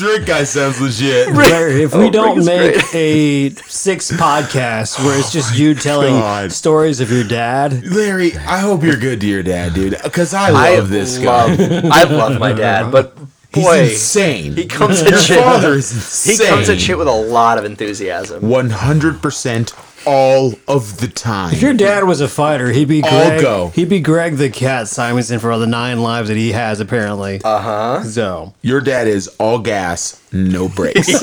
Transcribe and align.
Larry, 0.00 0.12
This 0.12 0.18
Rick 0.18 0.26
guy 0.26 0.44
sounds 0.44 0.80
legit. 0.80 1.32
Larry, 1.34 1.82
if 1.82 1.94
we 1.94 2.04
Oh, 2.06 2.10
don't 2.10 2.44
make 2.44 2.74
great. 2.90 2.94
a 2.94 3.50
six 3.62 4.10
podcast 4.10 5.02
where 5.04 5.18
it's 5.18 5.32
just 5.32 5.56
you 5.58 5.70
oh 5.72 5.74
telling 5.74 6.14
God. 6.14 6.52
stories 6.52 7.00
of 7.00 7.10
your 7.10 7.24
dad, 7.24 7.84
Larry, 7.86 8.36
I 8.36 8.58
hope 8.58 8.82
you're 8.82 8.96
good 8.96 9.20
to 9.20 9.26
your 9.26 9.42
dad, 9.42 9.74
dude. 9.74 9.96
Because 10.02 10.34
I 10.34 10.48
I 10.50 10.76
love 10.78 10.88
this 10.90 11.18
love, 11.18 11.58
guy. 11.58 11.80
I 11.90 12.04
love 12.04 12.38
my 12.38 12.52
dad, 12.52 12.90
but 12.90 13.16
He's 13.52 13.64
boy, 13.64 13.80
insane. 13.82 14.52
he 14.54 14.66
comes 14.66 15.02
at 15.02 15.10
Your 15.10 15.18
shit. 15.18 15.38
father 15.42 15.72
is 15.74 15.92
insane. 15.92 16.36
He 16.36 16.46
comes 16.54 16.68
at 16.68 16.80
shit 16.80 16.96
with 16.96 17.08
a 17.08 17.10
lot 17.12 17.58
of 17.58 17.64
enthusiasm. 17.64 18.42
100% 18.44 19.72
all 20.06 20.54
of 20.66 20.98
the 20.98 21.08
time. 21.08 21.52
if 21.52 21.60
your 21.62 21.74
dad 21.74 22.04
was 22.04 22.20
a 22.20 22.28
fighter, 22.28 22.70
he'd 22.70 22.88
be 22.88 23.02
All 23.02 23.10
Greg. 23.10 23.40
go. 23.40 23.68
He'd 23.68 23.88
be 23.88 24.00
Greg 24.00 24.36
the 24.36 24.48
Cat 24.50 24.88
Simonson 24.88 25.38
for 25.38 25.52
all 25.52 25.58
the 25.58 25.66
nine 25.66 26.00
lives 26.02 26.28
that 26.28 26.36
he 26.36 26.52
has 26.52 26.80
apparently. 26.80 27.40
Uh 27.44 27.60
huh. 27.60 28.02
So 28.04 28.54
Your 28.62 28.80
dad 28.80 29.06
is 29.08 29.28
all 29.38 29.58
gas, 29.58 30.20
no 30.32 30.68
brakes. 30.68 31.08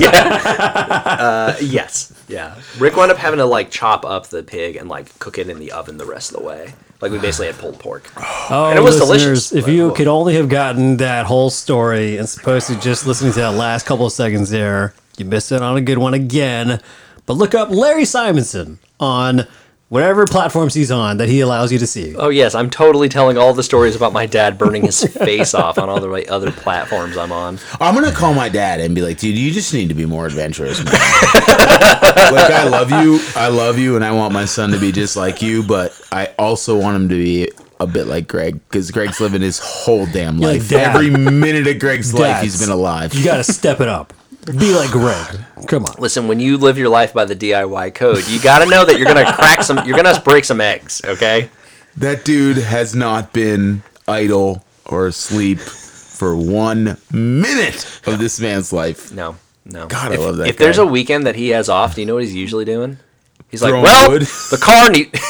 Yes. 1.60 2.12
Yeah. 2.28 2.54
Rick 2.78 2.96
wound 2.96 3.10
up 3.10 3.16
having 3.18 3.38
to 3.38 3.44
like 3.46 3.70
chop 3.70 4.04
up 4.04 4.28
the 4.28 4.42
pig 4.42 4.76
and 4.76 4.88
like 4.88 5.18
cook 5.18 5.38
it 5.38 5.48
in 5.48 5.58
the 5.58 5.72
oven 5.72 5.96
the 5.96 6.04
rest 6.06 6.32
of 6.32 6.38
the 6.40 6.44
way. 6.46 6.74
Like 7.00 7.12
we 7.12 7.18
basically 7.18 7.46
had 7.46 7.56
pulled 7.58 7.78
pork. 7.78 8.10
Oh, 8.50 8.66
And 8.70 8.78
it 8.78 8.82
was 8.82 8.96
delicious. 8.98 9.52
If 9.52 9.64
But- 9.64 9.72
you 9.74 9.92
could 9.94 10.08
only 10.08 10.34
have 10.34 10.48
gotten 10.48 10.98
that 10.98 11.26
whole 11.26 11.50
story 11.50 12.16
and 12.16 12.28
supposed 12.28 12.66
to 12.68 12.76
just 12.80 13.06
listening 13.06 13.32
to 13.32 13.40
that 13.40 13.52
last 13.54 13.86
couple 13.86 14.06
of 14.06 14.12
seconds 14.12 14.50
there, 14.50 14.94
you 15.16 15.24
missed 15.24 15.52
it 15.52 15.62
on 15.62 15.76
a 15.76 15.80
good 15.80 15.98
one 15.98 16.14
again. 16.14 16.80
But 17.28 17.36
look 17.36 17.54
up 17.54 17.68
Larry 17.68 18.06
Simonson 18.06 18.78
on 18.98 19.46
whatever 19.90 20.24
platforms 20.26 20.72
he's 20.72 20.90
on 20.90 21.18
that 21.18 21.28
he 21.28 21.40
allows 21.40 21.70
you 21.70 21.78
to 21.78 21.86
see. 21.86 22.16
Oh 22.16 22.30
yes, 22.30 22.54
I'm 22.54 22.70
totally 22.70 23.10
telling 23.10 23.36
all 23.36 23.52
the 23.52 23.62
stories 23.62 23.94
about 23.94 24.14
my 24.14 24.24
dad 24.24 24.56
burning 24.56 24.86
his 24.86 25.04
face 25.18 25.52
off 25.52 25.76
on 25.76 25.90
all 25.90 26.00
the 26.00 26.08
right 26.08 26.26
other 26.30 26.50
platforms 26.50 27.18
I'm 27.18 27.30
on. 27.30 27.58
I'm 27.82 27.94
gonna 27.94 28.12
call 28.12 28.32
my 28.32 28.48
dad 28.48 28.80
and 28.80 28.94
be 28.94 29.02
like, 29.02 29.18
dude, 29.18 29.36
you 29.36 29.50
just 29.50 29.74
need 29.74 29.88
to 29.88 29.94
be 29.94 30.06
more 30.06 30.24
adventurous, 30.24 30.82
man. 30.82 30.86
like 30.94 32.50
I 32.50 32.66
love 32.66 32.90
you, 32.90 33.20
I 33.36 33.48
love 33.48 33.78
you, 33.78 33.94
and 33.94 34.02
I 34.02 34.12
want 34.12 34.32
my 34.32 34.46
son 34.46 34.70
to 34.70 34.78
be 34.78 34.90
just 34.90 35.14
like 35.14 35.42
you, 35.42 35.62
but 35.62 36.00
I 36.10 36.32
also 36.38 36.80
want 36.80 36.96
him 36.96 37.10
to 37.10 37.14
be 37.14 37.50
a 37.78 37.86
bit 37.86 38.06
like 38.06 38.26
Greg 38.26 38.54
because 38.54 38.90
Greg's 38.90 39.20
living 39.20 39.42
his 39.42 39.58
whole 39.58 40.06
damn 40.06 40.38
You're 40.38 40.52
like, 40.52 40.62
life. 40.62 40.72
Every 40.72 41.10
minute 41.10 41.66
of 41.66 41.78
Greg's 41.78 42.14
life, 42.14 42.42
he's 42.42 42.58
been 42.58 42.70
alive. 42.70 43.12
You 43.12 43.22
got 43.22 43.36
to 43.36 43.44
step 43.44 43.82
it 43.82 43.88
up. 43.88 44.14
Be 44.56 44.74
like 44.74 44.90
Greg. 44.90 45.40
Come 45.66 45.84
on. 45.84 45.94
Listen, 45.98 46.28
when 46.28 46.40
you 46.40 46.56
live 46.56 46.78
your 46.78 46.88
life 46.88 47.12
by 47.12 47.24
the 47.24 47.36
DIY 47.36 47.94
code, 47.94 48.26
you 48.28 48.40
got 48.40 48.60
to 48.60 48.66
know 48.66 48.84
that 48.84 48.98
you're 48.98 49.06
gonna 49.06 49.30
crack 49.32 49.62
some, 49.62 49.86
you're 49.86 49.96
gonna 49.96 50.20
break 50.20 50.44
some 50.44 50.60
eggs. 50.60 51.02
Okay. 51.04 51.50
That 51.96 52.24
dude 52.24 52.56
has 52.56 52.94
not 52.94 53.32
been 53.32 53.82
idle 54.06 54.64
or 54.86 55.08
asleep 55.08 55.58
for 55.58 56.36
one 56.36 56.96
minute 57.12 58.00
of 58.06 58.18
this 58.18 58.40
man's 58.40 58.72
life. 58.72 59.12
No, 59.12 59.36
no. 59.64 59.86
God, 59.86 60.12
I 60.12 60.14
if, 60.14 60.20
love 60.20 60.36
that 60.38 60.48
If 60.48 60.56
there's 60.56 60.78
a 60.78 60.86
weekend 60.86 61.26
that 61.26 61.36
he 61.36 61.50
has 61.50 61.68
off, 61.68 61.94
do 61.94 62.00
you 62.00 62.06
know 62.06 62.14
what 62.14 62.24
he's 62.24 62.34
usually 62.34 62.64
doing? 62.64 62.98
He's 63.50 63.62
like, 63.62 63.72
well, 63.72 64.10
wood." 64.10 64.22
the 64.22 64.58
car 64.60 64.90
need. 64.90 65.12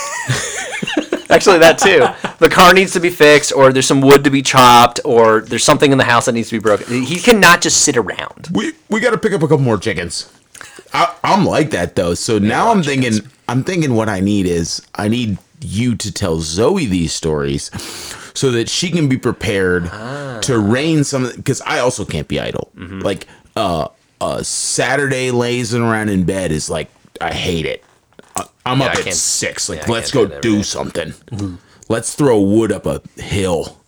Actually, 1.30 1.58
that 1.58 1.78
too. 1.78 2.00
The 2.38 2.48
car 2.48 2.72
needs 2.72 2.92
to 2.94 3.00
be 3.00 3.10
fixed, 3.10 3.52
or 3.52 3.72
there's 3.72 3.86
some 3.86 4.00
wood 4.00 4.24
to 4.24 4.30
be 4.30 4.42
chopped, 4.42 5.00
or 5.04 5.40
there's 5.42 5.64
something 5.64 5.92
in 5.92 5.98
the 5.98 6.04
house 6.04 6.26
that 6.26 6.32
needs 6.32 6.48
to 6.48 6.56
be 6.56 6.60
broken. 6.62 7.02
He 7.02 7.18
cannot 7.18 7.60
just 7.60 7.82
sit 7.82 7.96
around. 7.96 8.48
We 8.52 8.72
we 8.88 9.00
got 9.00 9.10
to 9.10 9.18
pick 9.18 9.32
up 9.32 9.42
a 9.42 9.48
couple 9.48 9.64
more 9.64 9.78
chickens. 9.78 10.32
I, 10.92 11.14
I'm 11.22 11.44
like 11.44 11.70
that 11.70 11.96
though. 11.96 12.14
So 12.14 12.38
now 12.38 12.70
I'm 12.70 12.82
thinking. 12.82 13.28
I'm 13.48 13.64
thinking 13.64 13.94
what 13.94 14.08
I 14.08 14.20
need 14.20 14.46
is 14.46 14.86
I 14.94 15.08
need 15.08 15.38
you 15.60 15.96
to 15.96 16.12
tell 16.12 16.40
Zoe 16.40 16.86
these 16.86 17.12
stories 17.12 17.70
so 18.34 18.50
that 18.52 18.68
she 18.68 18.90
can 18.90 19.08
be 19.08 19.16
prepared 19.18 19.84
to 20.42 20.58
rein 20.58 21.04
some. 21.04 21.30
Because 21.34 21.60
I 21.62 21.78
also 21.80 22.04
can't 22.04 22.28
be 22.28 22.40
idle. 22.40 22.70
Like 22.74 23.26
uh, 23.56 23.88
a 24.20 24.44
Saturday 24.44 25.30
lazing 25.30 25.82
around 25.82 26.08
in 26.10 26.24
bed 26.24 26.52
is 26.52 26.70
like 26.70 26.90
I 27.20 27.32
hate 27.32 27.66
it. 27.66 27.84
I- 28.68 28.72
I'm 28.72 28.78
Yeah, 28.80 28.86
up 28.86 28.96
I 28.96 28.98
at 28.98 29.04
can't- 29.04 29.16
six. 29.16 29.68
Like 29.68 29.78
yeah, 29.80 29.84
I 29.86 29.90
let's 29.92 30.10
can't 30.10 30.24
go 30.24 30.26
do 30.28 30.32
it 30.32 30.36
every 30.38 30.50
do 30.50 30.56
day. 30.58 30.62
something. 30.62 31.08
Mm-hmm. 31.32 31.54
Let's 31.88 32.14
throw 32.14 32.40
wood 32.40 32.70
up 32.72 32.86
a 32.86 33.00
hill. 33.20 33.78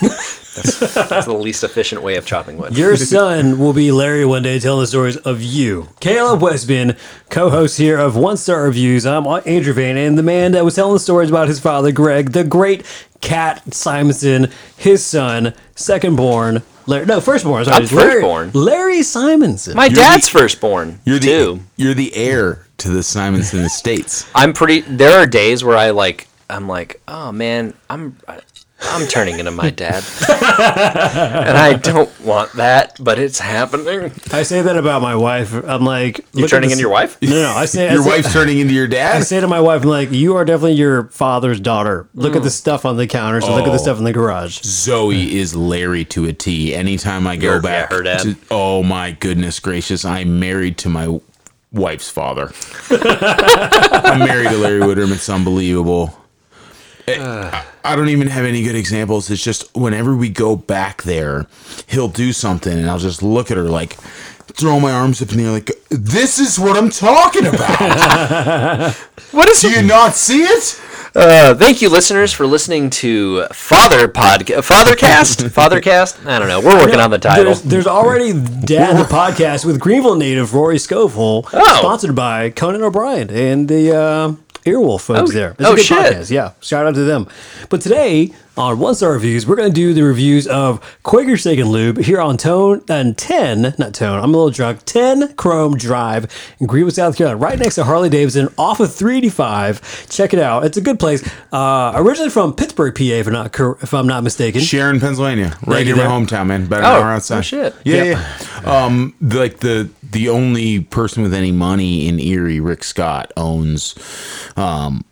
That's 0.00 1.26
the 1.26 1.32
least 1.38 1.62
efficient 1.64 2.02
way 2.02 2.16
of 2.16 2.26
chopping 2.26 2.58
wood. 2.58 2.76
Your 2.76 2.96
son 2.98 3.58
will 3.58 3.72
be 3.72 3.92
Larry 3.92 4.24
one 4.24 4.42
day 4.42 4.58
telling 4.58 4.80
the 4.82 4.86
stories 4.86 5.16
of 5.16 5.40
you. 5.40 5.88
Caleb 6.00 6.42
Westman, 6.42 6.96
co-host 7.30 7.78
here 7.78 7.98
of 7.98 8.16
One 8.16 8.36
Star 8.36 8.64
Reviews. 8.64 9.06
I'm 9.06 9.26
Andrew 9.46 9.72
Van, 9.72 9.96
and 9.96 10.18
the 10.18 10.22
man 10.22 10.52
that 10.52 10.64
was 10.64 10.74
telling 10.74 10.94
the 10.94 11.00
stories 11.00 11.30
about 11.30 11.48
his 11.48 11.60
father, 11.60 11.92
Greg, 11.92 12.32
the 12.32 12.44
great 12.44 12.84
Cat 13.20 13.72
Simonson, 13.72 14.48
his 14.76 15.04
son, 15.04 15.54
second 15.76 16.16
born, 16.16 16.62
Larry, 16.86 17.06
no, 17.06 17.20
firstborn. 17.20 17.64
Sorry, 17.64 17.76
I'm 17.76 17.82
it's 17.84 17.92
Larry, 17.92 18.12
firstborn. 18.14 18.50
Larry 18.52 19.02
Simonson. 19.02 19.76
My 19.76 19.88
dad's 19.88 20.28
firstborn 20.28 21.00
You're 21.04 21.18
the 21.20 21.26
too. 21.26 21.60
you're 21.76 21.94
the 21.94 22.14
heir 22.14 22.66
to 22.80 22.90
the 22.90 23.02
Simonson 23.02 23.60
estates. 23.60 24.28
I'm 24.34 24.52
pretty. 24.52 24.80
There 24.80 25.18
are 25.18 25.26
days 25.26 25.62
where 25.64 25.76
I 25.76 25.90
like. 25.90 26.26
I'm 26.48 26.66
like, 26.68 27.00
oh 27.08 27.30
man, 27.32 27.74
I'm. 27.88 28.16
I'm 28.82 29.06
turning 29.08 29.38
into 29.38 29.50
my 29.50 29.68
dad, 29.68 30.02
and 30.28 31.58
I 31.58 31.74
don't 31.74 32.08
want 32.22 32.52
that, 32.54 32.96
but 32.98 33.18
it's 33.18 33.38
happening. 33.38 34.10
I 34.32 34.42
say 34.42 34.62
that 34.62 34.76
about 34.76 35.02
my 35.02 35.14
wife. 35.14 35.52
I'm 35.52 35.84
like, 35.84 36.24
You're 36.32 36.48
turning 36.48 36.70
into 36.70 36.80
your 36.80 36.90
wife? 36.90 37.20
No, 37.20 37.28
no. 37.28 37.50
I 37.50 37.66
say 37.66 37.90
I 37.90 37.92
Your 37.92 38.02
say- 38.02 38.08
wife's 38.08 38.32
turning 38.32 38.58
into 38.58 38.72
your 38.72 38.86
dad. 38.86 39.16
I 39.16 39.20
say 39.20 39.38
to 39.38 39.46
my 39.46 39.60
wife, 39.60 39.82
I'm 39.82 39.88
like, 39.88 40.10
you 40.12 40.36
are 40.36 40.46
definitely 40.46 40.76
your 40.78 41.04
father's 41.08 41.60
daughter. 41.60 42.08
Look 42.14 42.34
at 42.34 42.42
the 42.42 42.48
mm. 42.48 42.52
stuff 42.52 42.86
on 42.86 42.96
the 42.96 43.06
counters. 43.06 43.44
and 43.44 43.54
Look 43.54 43.66
at 43.66 43.70
the 43.70 43.74
Oh. 43.74 43.82
stuff 43.82 43.98
in 43.98 44.04
the 44.04 44.14
garage. 44.14 44.62
Zoe 44.62 45.36
is 45.36 45.54
Larry 45.54 46.06
to 46.06 46.24
a 46.24 46.32
T. 46.32 46.74
Anytime 46.74 47.26
I 47.26 47.36
go 47.36 47.52
Your- 47.52 47.60
back, 47.62 47.90
yeah, 47.90 47.96
her 47.98 48.02
dad. 48.02 48.20
to, 48.20 48.36
oh 48.50 48.82
my 48.82 49.12
goodness 49.12 49.60
gracious, 49.60 50.06
I'm 50.06 50.40
married 50.40 50.78
to 50.78 50.88
my 50.88 51.20
wife's 51.72 52.10
father. 52.10 52.52
I'm 52.90 54.20
married 54.20 54.48
to 54.50 54.56
Larry 54.58 54.80
Woodrum. 54.80 55.12
It's 55.12 55.28
unbelievable. 55.28 56.16
It- 57.06 57.20
I, 57.20 57.64
I 57.84 57.96
don't 57.96 58.08
even 58.10 58.28
have 58.28 58.44
any 58.44 58.62
good 58.62 58.74
examples. 58.76 59.30
It's 59.30 59.42
just 59.42 59.74
whenever 59.74 60.14
we 60.14 60.28
go 60.28 60.54
back 60.56 61.02
there, 61.02 61.46
he'll 61.88 62.08
do 62.08 62.32
something, 62.32 62.72
and 62.78 62.88
I'll 62.90 62.98
just 62.98 63.22
look 63.22 63.50
at 63.50 63.56
her 63.56 63.64
like, 63.70 63.94
throw 64.52 64.78
my 64.80 64.92
arms 64.92 65.22
up 65.22 65.30
in 65.32 65.38
the 65.38 65.44
air, 65.44 65.50
like, 65.50 65.72
"This 65.88 66.38
is 66.38 66.58
what 66.58 66.76
I'm 66.76 66.90
talking 66.90 67.46
about. 67.46 68.94
What 69.32 69.48
is 69.48 69.60
do 69.60 69.70
you 69.70 69.82
not 69.82 70.14
see 70.14 70.42
it?" 70.42 70.80
Uh, 71.14 71.54
thank 71.56 71.82
you, 71.82 71.88
listeners, 71.88 72.32
for 72.32 72.46
listening 72.46 72.88
to 72.88 73.44
Father 73.52 74.06
Podcast, 74.06 74.62
Fathercast, 74.68 75.48
Fathercast. 75.50 76.24
I 76.24 76.38
don't 76.38 76.46
know. 76.48 76.60
We're 76.60 76.78
working 76.78 77.00
on 77.00 77.10
the 77.10 77.18
title. 77.18 77.46
There's, 77.46 77.62
there's 77.62 77.86
already 77.88 78.32
Dad 78.32 78.96
the 78.96 79.04
podcast 79.12 79.64
with 79.64 79.80
Greenville 79.80 80.14
native 80.14 80.54
Rory 80.54 80.78
Scovel, 80.78 81.48
Oh. 81.52 81.76
sponsored 81.78 82.14
by 82.14 82.50
Conan 82.50 82.82
O'Brien 82.82 83.28
and 83.28 83.66
the 83.68 83.92
uh, 83.96 84.32
Earwolf 84.64 85.00
folks 85.00 85.30
Oh, 85.30 85.32
there. 85.32 85.50
It's 85.58 85.62
oh, 85.68 85.74
shit. 85.76 85.98
podcast. 85.98 86.30
Yeah, 86.30 86.52
shout 86.60 86.86
out 86.86 86.94
to 86.94 87.02
them. 87.02 87.26
But 87.70 87.80
today 87.80 88.32
on 88.60 88.78
One 88.78 88.94
Star 88.94 89.12
Reviews, 89.12 89.46
we're 89.46 89.56
going 89.56 89.70
to 89.70 89.74
do 89.74 89.94
the 89.94 90.02
reviews 90.02 90.46
of 90.46 90.80
Quaker 91.02 91.36
Steak 91.36 91.58
and 91.58 91.70
Lube 91.70 91.98
here 91.98 92.20
on 92.20 92.36
Tone 92.36 92.82
and 92.88 93.16
10, 93.16 93.74
not 93.78 93.94
Tone, 93.94 94.18
I'm 94.18 94.34
a 94.34 94.36
little 94.36 94.50
drunk, 94.50 94.84
10 94.84 95.34
Chrome 95.36 95.76
Drive 95.76 96.26
in 96.60 96.66
Greenville, 96.66 96.90
South 96.92 97.16
Carolina, 97.16 97.38
right 97.38 97.58
next 97.58 97.76
to 97.76 97.84
Harley 97.84 98.08
Davidson 98.08 98.48
off 98.58 98.80
of 98.80 98.94
385. 98.94 100.08
Check 100.10 100.32
it 100.34 100.38
out. 100.40 100.64
It's 100.64 100.76
a 100.76 100.80
good 100.80 100.98
place. 100.98 101.26
Uh, 101.52 101.92
originally 101.96 102.30
from 102.30 102.52
Pittsburgh, 102.54 102.94
PA, 102.94 103.02
if 103.02 103.26
I'm 103.26 103.32
not, 103.32 103.58
if 103.82 103.94
I'm 103.94 104.06
not 104.06 104.22
mistaken. 104.24 104.60
Sharon, 104.60 105.00
Pennsylvania, 105.00 105.56
right 105.66 105.84
near 105.86 105.96
my 105.96 106.02
hometown, 106.04 106.46
man. 106.48 106.66
Better 106.66 106.84
Oh, 106.84 106.96
an 106.96 107.02
hour 107.02 107.12
outside. 107.12 107.38
oh 107.38 107.42
shit. 107.42 107.74
Yeah, 107.84 108.02
Yep. 108.04 108.18
yeah. 108.64 108.84
Um, 108.84 109.14
like 109.20 109.60
the 109.60 109.88
the 110.02 110.28
only 110.28 110.80
person 110.80 111.22
with 111.22 111.32
any 111.32 111.52
money 111.52 112.08
in 112.08 112.18
Erie, 112.18 112.58
Rick 112.60 112.82
Scott 112.84 113.32
owns, 113.36 113.94
um, 114.56 115.04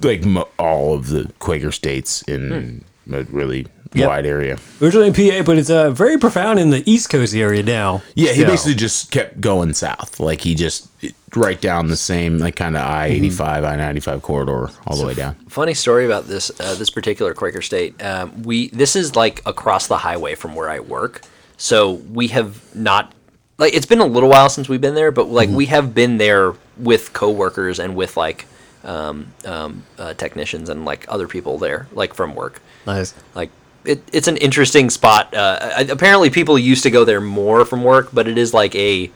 like 0.00 0.24
all 0.58 0.94
of 0.94 1.08
the 1.08 1.32
Quaker 1.40 1.72
states 1.72 2.22
in 2.22 2.84
a 3.12 3.22
really 3.24 3.66
Yep. 3.94 4.08
wide 4.08 4.26
area. 4.26 4.58
Originally 4.82 5.06
in 5.06 5.14
PA, 5.14 5.42
but 5.42 5.56
it's 5.56 5.70
uh, 5.70 5.90
very 5.90 6.18
profound 6.18 6.58
in 6.58 6.68
the 6.68 6.82
East 6.90 7.08
Coast 7.08 7.34
area 7.34 7.62
now. 7.62 8.02
Yeah, 8.14 8.32
he 8.32 8.42
So- 8.42 8.46
basically 8.48 8.74
just 8.74 9.10
kept 9.10 9.40
going 9.40 9.72
south. 9.72 10.20
Like 10.20 10.42
he 10.42 10.54
just 10.54 10.88
right 11.34 11.58
down 11.58 11.86
the 11.86 11.96
same 11.96 12.38
like 12.38 12.56
kind 12.56 12.76
of 12.76 12.82
I 12.82 13.06
eighty 13.06 13.30
five, 13.30 13.64
I 13.64 13.74
ninety 13.76 14.00
five 14.00 14.20
corridor 14.22 14.70
all 14.86 14.96
the 14.98 15.06
way 15.06 15.14
down. 15.14 15.36
Funny 15.48 15.72
story 15.72 16.04
about 16.04 16.26
this 16.28 16.50
uh, 16.60 16.74
this 16.74 16.90
particular 16.90 17.32
Quaker 17.32 17.62
State. 17.62 18.02
Um, 18.04 18.42
we 18.42 18.68
this 18.68 18.96
is 18.96 19.16
like 19.16 19.40
across 19.46 19.86
the 19.86 19.98
highway 19.98 20.34
from 20.34 20.54
where 20.54 20.68
I 20.68 20.80
work, 20.80 21.22
so 21.56 21.92
we 22.12 22.26
have 22.28 22.60
not 22.74 23.12
like 23.56 23.72
it's 23.72 23.86
been 23.86 24.00
a 24.00 24.06
little 24.06 24.28
while 24.28 24.50
since 24.50 24.68
we've 24.68 24.80
been 24.80 24.94
there, 24.96 25.12
but 25.12 25.28
like 25.28 25.48
we 25.48 25.66
have 25.66 25.94
been 25.94 26.18
there 26.18 26.54
with 26.76 27.12
coworkers 27.14 27.78
and 27.78 27.96
with 27.96 28.16
like 28.18 28.46
um, 28.86 29.26
um, 29.44 29.82
uh, 29.98 30.14
technicians 30.14 30.68
and 30.70 30.84
like 30.84 31.04
other 31.08 31.28
people 31.28 31.58
there, 31.58 31.86
like 31.92 32.14
from 32.14 32.34
work. 32.34 32.62
Nice. 32.86 33.12
Like 33.34 33.50
it, 33.84 34.02
it's 34.12 34.28
an 34.28 34.36
interesting 34.38 34.88
spot. 34.90 35.34
Uh, 35.34 35.58
I- 35.76 35.82
apparently, 35.90 36.30
people 36.30 36.58
used 36.58 36.82
to 36.84 36.90
go 36.90 37.04
there 37.04 37.20
more 37.20 37.64
from 37.64 37.84
work, 37.84 38.08
but 38.12 38.26
it 38.26 38.38
is 38.38 38.54
like 38.54 38.74
a 38.74 39.10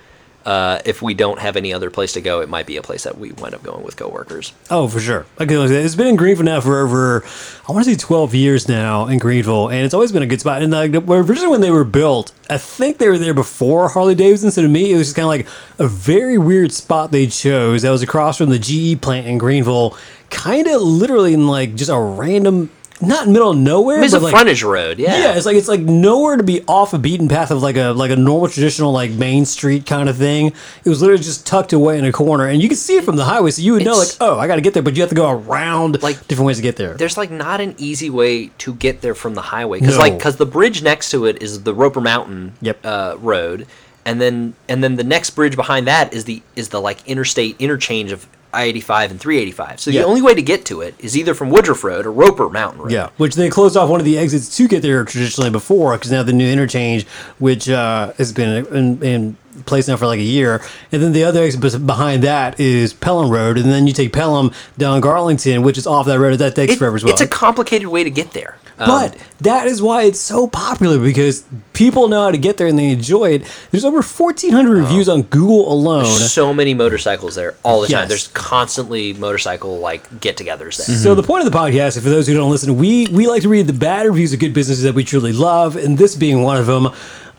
uh, 0.51 0.83
if 0.85 1.01
we 1.01 1.15
don't 1.15 1.39
have 1.39 1.57
any 1.57 1.73
other 1.73 1.91
place 1.91 2.15
to 2.15 2.21
go, 2.21 2.41
it 2.41 2.49
might 2.49 2.67
be 2.67 2.77
a 2.77 2.83
place 2.83 3.05
that 3.05 3.17
we 3.17 3.31
wind 3.31 3.55
up 3.55 3.63
going 3.63 3.85
with 3.85 3.97
coworkers. 3.97 4.53
Oh, 4.69 4.89
for 4.89 4.99
sure. 4.99 5.25
Okay, 5.41 5.55
it's 5.55 5.95
been 5.95 6.09
in 6.09 6.17
Greenville 6.17 6.45
now 6.45 6.61
for 6.61 6.81
over, 6.81 7.23
I 7.69 7.73
want 7.73 7.85
to 7.85 7.93
say 7.93 7.97
12 7.97 8.35
years 8.35 8.69
now 8.69 9.07
in 9.07 9.21
Greenville, 9.21 9.69
and 9.69 9.85
it's 9.85 9.95
always 9.95 10.11
been 10.11 10.25
a 10.25 10.27
good 10.27 10.41
spot. 10.41 10.61
And 10.61 10.73
like 10.73 10.93
originally 10.93 11.47
when 11.47 11.61
they 11.61 11.71
were 11.71 11.85
built, 11.85 12.33
I 12.51 12.59
think 12.59 12.99
they 12.99 13.09
were 13.09 13.17
there 13.17 13.33
before 13.33 13.91
Harley 13.91 14.17
Davidson. 14.17 14.51
So 14.51 14.63
to 14.63 14.69
me, 14.69 14.91
it 14.91 14.97
was 14.97 15.07
just 15.07 15.17
kind 15.17 15.23
of 15.23 15.29
like 15.29 15.47
a 15.79 15.87
very 15.87 16.37
weird 16.37 16.73
spot 16.73 17.13
they 17.13 17.29
chose. 17.29 17.83
That 17.83 17.91
was 17.91 18.03
across 18.03 18.39
from 18.39 18.51
the 18.51 18.59
GE 18.59 19.01
plant 19.01 19.29
in 19.29 19.39
Greenville, 19.39 19.97
kind 20.31 20.67
of 20.67 20.83
literally 20.83 21.33
in 21.33 21.47
like 21.47 21.77
just 21.77 21.93
a 21.93 21.99
random, 21.99 22.71
not 23.03 23.29
middle 23.29 23.51
of 23.51 23.57
nowhere. 23.57 24.03
It's 24.03 24.13
a 24.15 24.21
like, 24.21 24.31
frontage 24.33 24.63
road, 24.63 24.99
yeah. 24.99 25.17
Yeah, 25.19 25.35
it's 25.37 25.47
like 25.47 25.57
it's 25.57 25.69
like 25.69 25.81
nowhere 25.81 26.37
to 26.37 26.43
be 26.43 26.63
off 26.67 26.93
a 26.95 26.99
beaten 26.99 27.29
path 27.29 27.51
of 27.51 27.63
like 27.63 27.77
a 27.77 27.93
like 27.93 28.11
a 28.11 28.17
normal 28.17 28.49
traditional 28.49 28.93
like 28.93 29.11
main 29.13 29.45
street 29.47 29.87
kind 29.87 30.09
of 30.09 30.17
thing. 30.17 30.49
It 30.85 30.89
was 30.89 31.01
literally 31.01 31.23
just 31.23 31.47
tucked 31.47 31.73
away 31.73 31.99
in 31.99 32.05
a 32.05 32.13
corner, 32.13 32.47
and 32.47 32.63
you 32.63 32.69
could 32.69 32.79
see 32.79 32.97
it 32.97 33.05
from 33.05 33.17
the 33.17 33.25
highway, 33.25 33.51
so 33.51 33.63
you 33.63 33.73
would 33.75 33.85
know 33.85 33.97
like, 33.97 34.09
oh, 34.21 34.39
I 34.39 34.47
got 34.47 34.57
to 34.57 34.61
get 34.61 34.75
there, 34.75 34.83
but 34.83 34.95
you 34.97 35.03
have 35.03 35.09
to 35.11 35.15
go 35.17 35.31
around 35.31 36.03
Like, 36.03 36.27
different 36.29 36.47
ways 36.47 36.57
to 36.57 36.63
get 36.63 36.77
there. 36.77 36.95
There's 36.95 37.17
like 37.17 37.31
not 37.31 37.61
an 37.61 37.75
easy 37.79 38.11
way 38.11 38.49
to 38.59 38.75
get 38.75 39.01
there 39.01 39.15
from 39.15 39.35
the 39.35 39.43
highway 39.43 39.81
because 39.81 39.95
No. 39.97 40.01
like 40.01 40.17
because 40.19 40.37
the 40.37 40.47
bridge 40.47 40.83
next 40.83 41.11
to 41.11 41.27
it 41.27 41.43
is 41.43 41.63
the 41.63 41.75
Roper 41.75 42.01
Mountain 42.01 42.53
Yep. 42.61 42.81
uh, 42.85 43.17
road, 43.19 43.67
and 44.05 44.21
then 44.21 44.55
and 44.69 44.83
then 44.85 44.97
the 44.97 45.05
next 45.05 45.31
bridge 45.31 45.57
behind 45.57 45.87
that 45.87 46.13
is 46.13 46.25
the 46.25 46.43
is 46.57 46.69
the 46.71 46.81
like 46.81 47.07
interstate 47.09 47.57
interchange 47.59 48.13
of 48.13 48.27
I-85 48.53 49.11
and 49.13 49.21
385. 49.21 49.81
So 49.81 49.91
Yeah. 49.91 50.03
the 50.03 50.07
only 50.07 50.23
way 50.23 50.35
to 50.35 50.43
get 50.43 50.65
to 50.67 50.81
it 50.81 50.95
is 50.99 51.17
either 51.17 51.35
from 51.35 51.51
Woodruff 51.51 51.85
Road 51.85 52.07
or 52.07 52.13
Roper 52.13 52.49
Mountain 52.49 52.83
Road. 52.83 52.93
Yeah, 52.93 53.11
which 53.17 53.35
they 53.35 53.49
closed 53.51 53.77
off 53.77 53.89
one 53.89 54.01
of 54.01 54.07
the 54.07 54.19
exits 54.19 54.55
to 54.57 54.69
get 54.69 54.83
there 54.83 55.05
traditionally 55.05 55.51
before, 55.51 55.93
because 55.97 56.11
now 56.11 56.23
the 56.23 56.33
new 56.33 56.51
interchange, 56.51 57.07
which 57.39 57.69
uh, 57.69 58.13
has 58.19 58.33
been 58.33 58.67
in, 58.67 59.03
in 59.03 59.37
place 59.67 59.89
now 59.89 59.97
for 59.97 60.07
like 60.07 60.19
a 60.21 60.23
year, 60.23 60.63
and 60.93 61.03
then 61.03 61.13
the 61.13 61.25
other 61.25 61.43
exit 61.43 61.87
behind 61.87 62.23
that 62.25 62.59
is 62.61 62.93
Pelham 62.93 63.31
Road, 63.31 63.57
and 63.59 63.67
then 63.71 63.87
you 63.87 63.93
take 63.93 64.13
Pelham 64.13 64.53
down 64.79 65.01
Garlington, 65.01 65.63
which 65.63 65.79
is 65.79 65.87
off 65.87 66.07
that 66.07 66.19
road. 66.19 66.39
That 66.39 66.55
takes 66.55 66.73
It- 66.75 66.79
forever 66.79 66.97
as 66.97 67.05
well. 67.05 67.13
It's 67.13 67.21
a 67.21 67.27
complicated 67.27 67.89
way 67.89 68.05
to 68.05 68.11
get 68.11 68.33
there. 68.33 68.57
Um, 68.79 68.89
But 68.89 69.17
that 69.43 69.67
is 69.67 69.83
why 69.83 70.05
it's 70.05 70.19
so 70.19 70.47
popular 70.47 70.97
because 70.99 71.45
people 71.75 72.09
know 72.09 72.23
how 72.23 72.31
to 72.31 72.39
get 72.39 72.57
there 72.57 72.67
and 72.67 72.79
they 72.79 72.89
enjoy 72.89 73.33
it. 73.33 73.43
There's 73.71 73.85
over 73.85 74.01
1,400 74.01 74.71
reviews 74.73 75.07
on 75.07 75.23
Google 75.25 75.71
alone. 75.71 76.07
so 76.07 76.55
many 76.55 76.73
motorcycles 76.73 77.35
there 77.35 77.57
all 77.63 77.83
the 77.83 77.89
Yes. 77.89 78.01
time. 78.01 78.09
There's 78.09 78.29
constantly 78.33 79.13
motorcycle 79.13 79.79
like 79.81 80.21
get-togethers 80.21 80.87
there. 80.87 80.97
So 80.97 81.15
the 81.15 81.23
point 81.23 81.45
of 81.45 81.53
the 81.53 81.59
podcast, 81.59 82.01
for 82.01 82.09
those 82.09 82.27
who 82.27 82.33
don't 82.35 82.51
listen, 82.51 82.79
we 82.79 83.07
we 83.13 83.27
like 83.27 83.43
to 83.43 83.51
read 83.51 83.67
the 83.67 83.75
bad 83.75 84.07
reviews 84.07 84.33
of 84.33 84.39
good 84.39 84.55
businesses 84.55 84.85
that 84.85 84.95
we 84.95 85.05
truly 85.05 85.33
love, 85.35 85.77
and 85.77 85.99
this 85.99 86.15
being 86.15 86.43
one 86.43 86.57
of 86.57 86.67
them. 86.67 86.89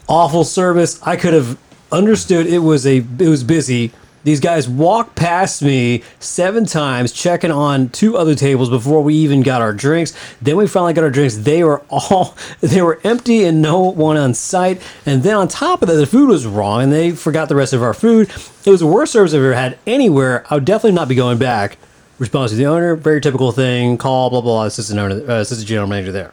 Awful 0.08 0.44
service. 0.44 1.00
I 1.04 1.16
could 1.16 1.34
have 1.34 1.58
understood 1.92 2.48
it 2.48 2.60
was 2.60 2.86
a 2.86 2.98
it 2.98 3.28
was 3.28 3.44
busy. 3.44 3.92
These 4.24 4.40
guys 4.40 4.70
walked 4.70 5.16
past 5.16 5.64
me 5.64 6.04
seven 6.20 6.66
times, 6.66 7.12
checking 7.12 7.50
on 7.50 7.90
two 7.90 8.16
other 8.18 8.36
tables 8.36 8.70
before 8.70 9.02
we 9.02 9.16
even 9.16 9.42
got 9.42 9.64
our 9.64 9.74
drinks. 9.74 10.14
Then 10.40 10.58
we 10.58 10.68
finally 10.68 10.94
got 10.94 11.04
our 11.04 11.10
drinks. 11.10 11.38
They 11.38 11.64
were 11.64 11.82
all 11.90 12.36
they 12.62 12.82
were 12.82 13.00
empty 13.04 13.44
and 13.44 13.62
no 13.62 13.80
one 13.80 14.18
on 14.18 14.34
site. 14.34 14.82
And 15.06 15.24
then 15.24 15.36
on 15.36 15.48
top 15.48 15.82
of 15.82 15.88
that, 15.88 15.96
the 15.96 16.06
food 16.06 16.30
was 16.30 16.46
wrong, 16.46 16.84
and 16.84 16.94
they 16.94 17.12
forgot 17.12 17.50
the 17.50 17.56
rest 17.56 17.74
of 17.74 17.82
our 17.82 17.96
food. 17.96 18.30
It 18.66 18.70
was 18.70 18.82
the 18.82 18.88
worst 18.88 19.12
service 19.12 19.34
I've 19.34 19.40
ever 19.40 19.56
had 19.56 19.80
anywhere. 19.88 20.46
I 20.50 20.56
would 20.56 20.66
definitely 20.66 20.96
not 20.96 21.08
be 21.08 21.16
going 21.16 21.40
back. 21.40 21.78
Response 22.20 22.52
to 22.52 22.58
the 22.58 22.68
owner, 22.68 22.96
very 22.96 23.20
typical 23.20 23.52
thing. 23.52 23.98
Call 23.98 24.30
blah 24.30 24.42
blah. 24.42 24.52
blah 24.52 24.66
assistant 24.66 25.00
owner, 25.00 25.16
uh, 25.16 25.40
assistant 25.42 25.68
general 25.68 25.88
manager 25.88 26.12
there. 26.12 26.32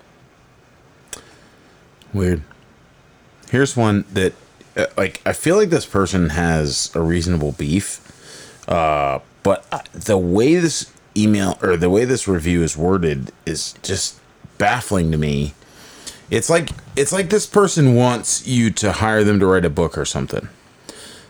Weird. 2.12 2.42
Here's 3.50 3.74
one 3.76 4.04
that, 4.12 4.34
like, 4.96 5.20
I 5.26 5.32
feel 5.32 5.56
like 5.56 5.70
this 5.70 5.86
person 5.86 6.30
has 6.30 6.90
a 6.94 7.00
reasonable 7.00 7.52
beef, 7.52 8.00
uh, 8.68 9.20
but 9.42 9.66
uh, 9.72 9.80
the 9.92 10.18
way 10.18 10.56
this 10.56 10.92
email 11.16 11.58
or 11.62 11.76
the 11.76 11.90
way 11.90 12.04
this 12.04 12.28
review 12.28 12.62
is 12.62 12.76
worded 12.76 13.32
is 13.46 13.74
just 13.82 14.20
baffling 14.58 15.10
to 15.12 15.18
me. 15.18 15.54
It's 16.30 16.50
like 16.50 16.70
it's 16.94 17.12
like 17.12 17.30
this 17.30 17.46
person 17.46 17.94
wants 17.94 18.46
you 18.46 18.70
to 18.72 18.92
hire 18.92 19.24
them 19.24 19.40
to 19.40 19.46
write 19.46 19.64
a 19.64 19.70
book 19.70 19.96
or 19.96 20.04
something. 20.04 20.48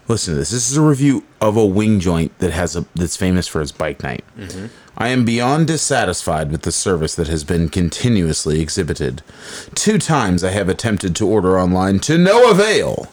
Listen 0.08 0.34
to 0.34 0.38
this. 0.38 0.50
This 0.50 0.70
is 0.70 0.76
a 0.76 0.82
review 0.82 1.24
of 1.40 1.56
a 1.56 1.64
wing 1.64 2.00
joint 2.00 2.36
that 2.38 2.50
has 2.52 2.74
a 2.74 2.84
that's 2.94 3.16
famous 3.16 3.46
for 3.46 3.60
its 3.60 3.72
bike 3.72 4.02
night. 4.02 4.24
I 5.00 5.08
am 5.08 5.24
beyond 5.24 5.68
dissatisfied 5.68 6.50
with 6.50 6.62
the 6.62 6.72
service 6.72 7.14
that 7.14 7.28
has 7.28 7.44
been 7.44 7.68
continuously 7.68 8.60
exhibited. 8.60 9.22
Two 9.76 9.96
times 9.96 10.42
I 10.42 10.50
have 10.50 10.68
attempted 10.68 11.14
to 11.16 11.28
order 11.28 11.58
online 11.58 12.00
to 12.00 12.18
no 12.18 12.50
avail. 12.50 13.06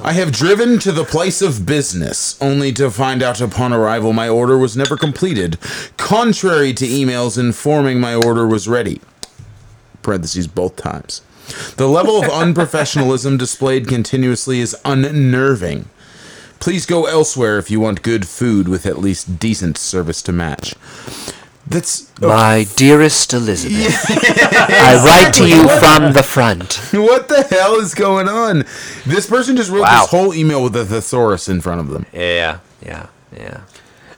I 0.00 0.14
have 0.14 0.32
driven 0.32 0.78
to 0.78 0.90
the 0.90 1.04
place 1.04 1.42
of 1.42 1.66
business 1.66 2.40
only 2.40 2.72
to 2.72 2.90
find 2.90 3.22
out 3.22 3.42
upon 3.42 3.74
arrival 3.74 4.14
my 4.14 4.26
order 4.28 4.56
was 4.56 4.74
never 4.74 4.96
completed, 4.96 5.58
contrary 5.98 6.72
to 6.72 6.86
emails 6.86 7.38
informing 7.38 8.00
my 8.00 8.14
order 8.14 8.46
was 8.46 8.66
ready 8.66 9.00
parentheses 10.02 10.46
both 10.46 10.76
times. 10.76 11.20
The 11.76 11.88
level 11.88 12.16
of 12.16 12.30
unprofessionalism 12.30 13.36
displayed 13.36 13.86
continuously 13.86 14.60
is 14.60 14.74
unnerving. 14.84 15.90
Please 16.60 16.86
go 16.86 17.06
elsewhere 17.06 17.58
if 17.58 17.70
you 17.70 17.80
want 17.80 18.02
good 18.02 18.26
food 18.26 18.68
with 18.68 18.84
at 18.86 18.98
least 18.98 19.38
decent 19.38 19.78
service 19.78 20.20
to 20.22 20.32
match. 20.32 20.74
That's 21.66 22.10
My 22.20 22.66
dearest 22.76 23.32
Elizabeth, 23.34 24.06
I 24.10 25.02
write 25.04 25.34
to 25.34 25.46
you 25.46 25.68
from 25.78 26.14
the 26.14 26.22
front. 26.22 26.74
what 26.92 27.28
the 27.28 27.42
hell 27.42 27.74
is 27.76 27.94
going 27.94 28.26
on? 28.28 28.64
This 29.06 29.26
person 29.28 29.54
just 29.56 29.70
wrote 29.70 29.82
Wow. 29.82 30.00
this 30.02 30.10
whole 30.10 30.34
email 30.34 30.62
with 30.62 30.74
a 30.76 30.84
thesaurus 30.86 31.46
in 31.48 31.60
front 31.60 31.80
of 31.82 31.88
them. 31.90 32.06
Yeah, 32.12 32.60
yeah, 32.84 33.06
yeah. 33.36 33.60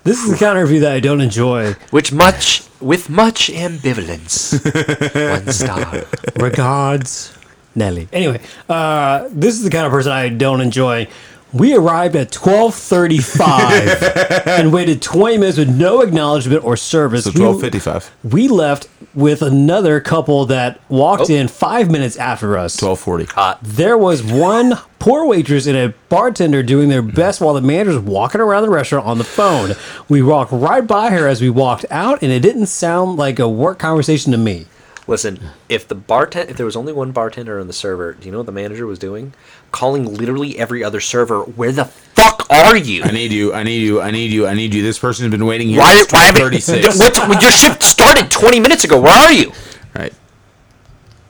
This 0.04 0.22
is 0.22 0.30
the 0.30 0.36
kind 0.36 0.56
of 0.58 0.62
review 0.62 0.80
that 0.80 0.92
I 0.92 1.00
don't 1.00 1.20
enjoy. 1.20 1.72
Which 1.90 2.12
much 2.12 2.62
with 2.80 3.10
much 3.10 3.48
ambivalence. 3.50 4.54
One 5.44 5.52
star. 5.52 6.04
Regards, 6.42 7.36
Nelly. 7.74 8.08
Anyway, 8.12 8.40
uh, 8.68 9.28
this 9.30 9.54
is 9.56 9.62
the 9.64 9.70
kind 9.70 9.86
of 9.86 9.92
person 9.92 10.12
I 10.12 10.28
don't 10.30 10.60
enjoy. 10.60 11.08
We 11.52 11.74
arrived 11.74 12.14
at 12.16 12.30
twelve 12.30 12.74
thirty-five 12.74 14.02
and 14.46 14.72
waited 14.72 15.02
twenty 15.02 15.38
minutes 15.38 15.58
with 15.58 15.68
no 15.68 16.00
acknowledgement 16.00 16.64
or 16.64 16.76
service. 16.76 17.24
So 17.24 17.30
We- 17.34 17.40
twelve 17.40 17.60
fifty 17.60 17.78
five. 17.78 18.10
We 18.22 18.48
left 18.48 18.88
with 19.14 19.42
another 19.42 20.00
couple 20.00 20.46
that 20.46 20.78
walked 20.88 21.28
Oh. 21.30 21.34
in 21.34 21.48
five 21.48 21.90
minutes 21.90 22.16
after 22.16 22.56
us. 22.56 22.76
Twelve 22.76 23.00
forty. 23.00 23.24
Hot. 23.24 23.58
There 23.62 23.98
was 23.98 24.22
one 24.22 24.78
poor 25.00 25.26
waitress 25.26 25.66
and 25.66 25.76
a 25.76 25.94
bartender 26.08 26.62
doing 26.62 26.88
their 26.88 27.02
best 27.02 27.40
while 27.40 27.54
the 27.54 27.60
manager 27.62 27.90
was 27.92 28.00
walking 28.00 28.40
around 28.40 28.62
the 28.62 28.70
restaurant 28.70 29.06
on 29.06 29.18
the 29.18 29.24
phone. 29.24 29.72
We 30.08 30.22
walked 30.22 30.52
right 30.52 30.86
by 30.86 31.10
her 31.10 31.26
as 31.26 31.40
we 31.40 31.50
walked 31.50 31.86
out, 31.90 32.22
and 32.22 32.30
it 32.30 32.40
didn't 32.40 32.66
sound 32.66 33.16
like 33.16 33.38
a 33.40 33.48
work 33.48 33.78
conversation 33.78 34.30
to 34.32 34.38
me. 34.38 34.66
Listen, 35.10 35.40
if 35.68 35.88
the 35.88 35.96
bartender, 35.96 36.48
if 36.48 36.56
there 36.56 36.64
was 36.64 36.76
only 36.76 36.92
one 36.92 37.10
bartender 37.10 37.58
and 37.58 37.68
the 37.68 37.72
server, 37.72 38.12
do 38.12 38.26
you 38.26 38.30
know 38.30 38.38
what 38.38 38.46
the 38.46 38.52
manager 38.52 38.86
was 38.86 38.96
doing? 38.96 39.34
Calling 39.72 40.04
literally 40.04 40.56
every 40.56 40.84
other 40.84 41.00
server. 41.00 41.42
Where 41.42 41.72
the 41.72 41.86
fuck 41.86 42.48
are 42.48 42.76
you? 42.76 43.02
I 43.02 43.10
need 43.10 43.32
you. 43.32 43.52
I 43.52 43.64
need 43.64 43.82
you. 43.82 44.00
I 44.00 44.12
need 44.12 44.30
you. 44.30 44.46
I 44.46 44.54
need 44.54 44.72
you. 44.72 44.84
This 44.84 45.00
person's 45.00 45.32
been 45.32 45.46
waiting 45.46 45.68
here 45.68 45.80
Why? 45.80 46.04
Why 46.10 46.30
thirty 46.30 46.60
six. 46.60 46.96
Your 46.96 47.50
shift 47.50 47.82
started 47.82 48.30
twenty 48.30 48.60
minutes 48.60 48.84
ago. 48.84 49.00
Where 49.00 49.12
are 49.12 49.32
you? 49.32 49.50
Right. 49.96 50.14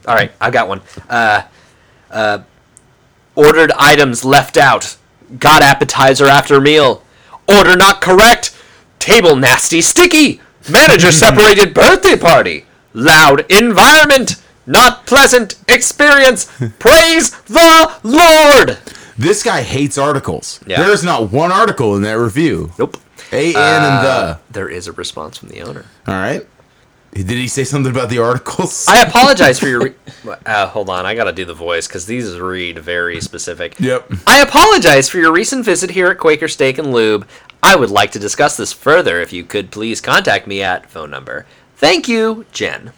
All 0.06 0.14
right, 0.14 0.30
I 0.42 0.50
got 0.50 0.68
one. 0.68 0.82
Uh, 1.08 1.44
uh, 2.10 2.42
ordered 3.34 3.72
items 3.78 4.26
left 4.26 4.58
out. 4.58 4.98
Got 5.38 5.62
appetizer 5.62 6.26
after 6.26 6.60
meal. 6.60 7.02
Order 7.48 7.76
not 7.76 8.02
correct. 8.02 8.54
Table 8.98 9.36
nasty 9.36 9.80
sticky. 9.80 10.42
Manager 10.70 11.10
separated 11.12 11.72
birthday 11.72 12.18
party. 12.18 12.66
Loud 12.92 13.50
environment. 13.50 14.42
Not 14.66 15.06
pleasant 15.06 15.56
experience. 15.68 16.44
Praise 16.78 17.30
the 17.42 17.92
Lord. 18.02 18.78
This 19.18 19.42
guy 19.42 19.62
hates 19.62 19.98
articles. 19.98 20.60
Yeah. 20.66 20.82
There's 20.82 21.04
not 21.04 21.30
one 21.30 21.52
article 21.52 21.96
in 21.96 22.02
that 22.02 22.18
review. 22.18 22.72
Nope. 22.78 22.96
A, 23.32 23.48
N, 23.48 23.56
and 23.56 24.04
the. 24.04 24.40
There 24.50 24.68
is 24.68 24.86
a 24.88 24.92
response 24.92 25.38
from 25.38 25.50
the 25.50 25.62
owner. 25.62 25.84
All 26.06 26.14
right. 26.14 26.46
Did 27.12 27.28
he 27.30 27.48
say 27.48 27.64
something 27.64 27.90
about 27.90 28.08
the 28.08 28.18
articles? 28.18 28.86
I 28.88 29.02
apologize 29.02 29.58
for 29.58 29.66
your. 29.66 29.80
Re- 29.80 29.94
uh, 30.46 30.68
hold 30.68 30.88
on, 30.88 31.06
I 31.06 31.14
gotta 31.14 31.32
do 31.32 31.44
the 31.44 31.54
voice 31.54 31.88
because 31.88 32.06
these 32.06 32.38
read 32.38 32.78
very 32.78 33.20
specific. 33.20 33.78
Yep. 33.80 34.12
I 34.26 34.40
apologize 34.40 35.08
for 35.08 35.18
your 35.18 35.32
recent 35.32 35.64
visit 35.64 35.90
here 35.90 36.08
at 36.08 36.18
Quaker 36.18 36.48
Steak 36.48 36.78
and 36.78 36.92
Lube. 36.92 37.26
I 37.62 37.76
would 37.76 37.90
like 37.90 38.12
to 38.12 38.18
discuss 38.18 38.56
this 38.56 38.72
further. 38.72 39.20
If 39.20 39.32
you 39.32 39.44
could 39.44 39.70
please 39.70 40.00
contact 40.00 40.46
me 40.46 40.62
at 40.62 40.88
phone 40.88 41.10
number. 41.10 41.46
Thank 41.80 42.08
you, 42.08 42.44
Jen. 42.52 42.92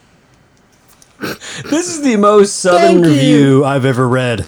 This 1.71 1.89
is 1.89 2.03
the 2.03 2.17
most 2.17 2.57
southern 2.57 3.03
review 3.03 3.65
I've 3.65 3.85
ever 3.85 4.09
read. 4.09 4.45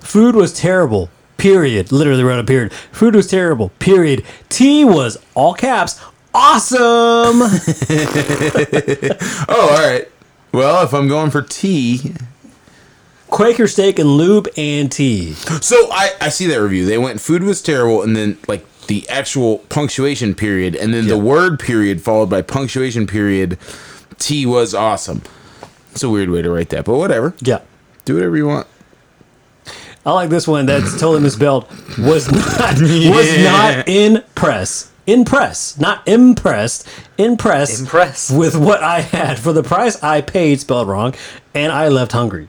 Food 0.00 0.34
was 0.34 0.52
terrible. 0.52 1.08
Period. 1.38 1.90
Literally 1.90 2.22
wrote 2.22 2.38
a 2.38 2.44
period. 2.44 2.74
Food 2.74 3.14
was 3.14 3.26
terrible. 3.26 3.70
Period. 3.78 4.22
Tea 4.50 4.84
was 4.84 5.16
all 5.34 5.54
caps. 5.54 5.98
Awesome. 6.34 6.76
oh, 9.48 9.48
all 9.48 9.78
right. 9.78 10.06
Well, 10.52 10.84
if 10.84 10.92
I'm 10.92 11.08
going 11.08 11.30
for 11.30 11.40
tea, 11.40 12.12
Quaker 13.28 13.66
Steak 13.66 13.98
and 13.98 14.10
Lube 14.10 14.48
and 14.58 14.92
Tea. 14.92 15.32
So 15.32 15.90
I, 15.90 16.10
I 16.20 16.28
see 16.28 16.46
that 16.48 16.60
review. 16.60 16.84
They 16.84 16.98
went 16.98 17.18
food 17.22 17.42
was 17.44 17.62
terrible, 17.62 18.02
and 18.02 18.14
then 18.14 18.36
like 18.46 18.66
the 18.90 19.08
actual 19.08 19.58
punctuation 19.68 20.34
period, 20.34 20.74
and 20.74 20.92
then 20.92 21.06
the 21.06 21.16
word 21.16 21.60
period 21.60 22.02
followed 22.02 22.28
by 22.28 22.42
punctuation 22.42 23.06
period. 23.06 23.56
T 24.18 24.44
was 24.44 24.74
awesome. 24.74 25.22
It's 25.92 26.02
a 26.02 26.10
weird 26.10 26.28
way 26.28 26.42
to 26.42 26.50
write 26.50 26.70
that, 26.70 26.86
but 26.86 26.96
whatever. 26.96 27.32
Yeah. 27.40 27.60
Do 28.04 28.14
whatever 28.14 28.36
you 28.36 28.48
want. 28.48 28.66
I 30.04 30.12
like 30.12 30.28
this 30.28 30.48
one 30.48 30.66
that's 30.66 30.90
totally 30.94 31.20
misspelled. 31.20 31.68
Was 32.00 32.32
not 32.32 32.80
was 32.80 33.38
not 33.44 33.88
in 33.88 34.24
press. 34.34 34.90
In 35.06 35.24
press, 35.24 35.78
not 35.78 36.06
impressed. 36.08 36.88
Impressed. 37.16 37.82
Impressed. 37.82 38.36
with 38.36 38.56
what 38.56 38.82
I 38.82 39.02
had 39.02 39.38
for 39.38 39.52
the 39.52 39.62
price 39.62 40.02
I 40.02 40.20
paid, 40.20 40.58
spelled 40.58 40.88
wrong, 40.88 41.14
and 41.54 41.70
I 41.70 41.86
left 41.86 42.10
hungry. 42.10 42.48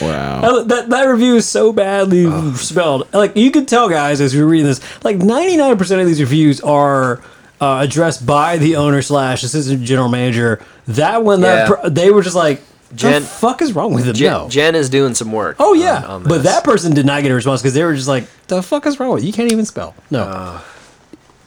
Wow. 0.00 0.40
Uh, 0.42 0.62
That 0.64 0.90
that 0.90 1.04
review 1.04 1.36
is 1.36 1.48
so 1.48 1.72
badly 1.72 2.30
spelled. 2.56 3.08
Like 3.14 3.36
you 3.36 3.50
can 3.50 3.66
tell, 3.66 3.88
guys, 3.88 4.20
as 4.20 4.34
we 4.34 4.40
were 4.42 4.46
reading 4.48 4.66
this, 4.66 4.80
like 5.04 5.16
ninety 5.16 5.56
nine 5.56 5.76
percent 5.78 6.00
of 6.00 6.06
these 6.06 6.20
reviews 6.20 6.60
are 6.60 7.20
uh, 7.60 7.80
addressed 7.82 8.24
by 8.26 8.56
the 8.58 8.76
owner 8.76 9.02
slash 9.02 9.42
assistant 9.42 9.82
general 9.84 10.08
manager. 10.08 10.60
That 10.88 11.24
one, 11.24 11.40
that 11.40 11.68
Yeah. 11.70 11.74
per- 11.76 11.90
they 11.90 12.10
were 12.10 12.22
just 12.22 12.36
like, 12.36 12.62
Jen- 12.94 13.22
"The 13.22 13.28
fuck 13.28 13.60
is 13.62 13.72
wrong 13.74 13.92
with 13.94 14.04
them?" 14.04 14.14
Jen, 14.14 14.30
no. 14.32 14.48
Jen 14.48 14.74
is 14.74 14.88
doing 14.90 15.14
some 15.14 15.32
work. 15.32 15.56
Oh 15.58 15.72
yeah, 15.74 15.96
on- 15.98 16.04
on 16.04 16.22
but 16.24 16.42
that 16.44 16.64
person 16.64 16.92
did 16.94 17.04
not 17.06 17.22
get 17.22 17.30
a 17.32 17.34
response 17.34 17.60
because 17.62 17.74
they 17.74 17.82
were 17.84 17.94
just 17.94 18.08
like, 18.08 18.26
"The 18.48 18.62
fuck 18.62 18.86
is 18.86 19.00
wrong 19.00 19.10
with 19.12 19.22
you? 19.22 19.28
You 19.28 19.32
can't 19.32 19.50
even 19.52 19.64
spell." 19.64 19.94
No, 20.10 20.60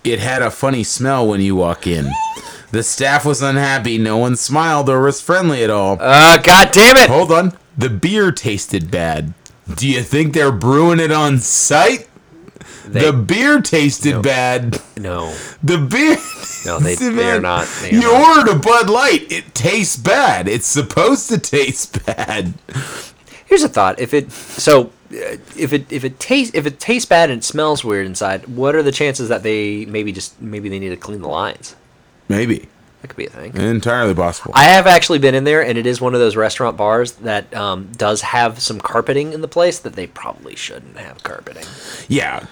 It 0.03 0.19
had 0.19 0.41
a 0.41 0.49
funny 0.49 0.83
smell 0.83 1.27
when 1.27 1.41
you 1.41 1.55
walk 1.55 1.85
in. 1.85 2.09
The 2.71 2.81
staff 2.81 3.23
was 3.23 3.41
unhappy. 3.43 3.97
No 3.99 4.17
one 4.17 4.35
smiled 4.35 4.89
or 4.89 4.99
was 5.01 5.21
friendly 5.21 5.63
at 5.63 5.69
all. 5.69 5.97
Uh, 5.99 6.37
God 6.39 6.71
damn 6.71 6.97
it! 6.97 7.07
Hold 7.09 7.31
on. 7.31 7.53
The 7.81 7.89
beer 7.89 8.31
tasted 8.31 8.91
bad. 8.91 9.33
Do 9.75 9.87
you 9.87 10.01
think 10.03 10.33
they're 10.33 10.51
brewing 10.51 10.99
it 10.99 11.11
on 11.11 11.39
site? 11.39 12.07
the 12.87 13.13
beer 13.13 13.61
tasted 13.61 14.21
bad. 14.21 14.79
No, 14.97 15.33
The 15.63 15.77
beer. 15.77 16.17
No, 16.65 16.77
they- 16.79 16.93
they 16.95 17.31
are 17.31 17.39
not- 17.41 17.67
they 17.81 17.89
are 17.89 17.93
you 17.93 18.01
not. 18.01 18.37
ordered 18.37 18.51
a 18.51 18.55
Bud 18.59 18.89
Light. 18.89 19.31
It 19.31 19.55
tastes 19.55 19.95
bad. 19.97 20.47
It's 20.47 20.67
supposed 20.67 21.27
to 21.29 21.37
taste 21.39 22.05
bad. 22.05 22.53
here's 23.45 23.63
a 23.63 23.69
thought. 23.69 23.99
If 23.99 24.13
it 24.13 24.31
so, 24.31 24.91
uh, 25.11 25.37
if 25.57 25.73
it 25.73 25.85
if 25.89 26.03
it 26.03 26.19
tastes 26.19 26.53
if 26.55 26.65
it 26.67 26.79
tastes 26.79 27.07
bad 27.07 27.29
and 27.31 27.39
it 27.39 27.43
smells 27.43 27.83
weird 27.83 28.05
inside, 28.05 28.47
what 28.47 28.75
are 28.75 28.83
the 28.83 28.91
chances 28.91 29.27
that 29.29 29.41
they 29.43 29.85
maybe 29.85 30.11
just 30.11 30.39
maybe 30.41 30.69
they 30.69 30.77
need 30.79 30.89
to 30.89 30.97
clean 30.97 31.21
the 31.21 31.27
lines? 31.27 31.75
Maybe. 32.29 32.67
That 33.01 33.07
could 33.07 33.17
be 33.17 33.25
a 33.25 33.29
thing. 33.31 33.55
Entirely 33.57 34.13
possible. 34.13 34.51
I 34.55 34.65
have 34.65 34.85
actually 34.85 35.17
been 35.19 35.33
in 35.33 35.43
there, 35.43 35.65
and 35.65 35.75
it 35.77 35.87
is 35.87 35.99
one 35.99 36.13
of 36.13 36.19
those 36.19 36.35
restaurant 36.35 36.77
bars 36.77 37.13
that 37.13 37.51
um, 37.55 37.89
does 37.97 38.21
have 38.21 38.59
some 38.61 38.79
carpeting 38.79 39.33
in 39.33 39.41
the 39.41 39.47
place 39.47 39.79
that 39.79 39.93
they 39.93 40.05
probably 40.07 40.55
shouldn't 40.55 40.97
have 40.97 41.23
carpeting. 41.23 41.63
yeah. 42.07 42.45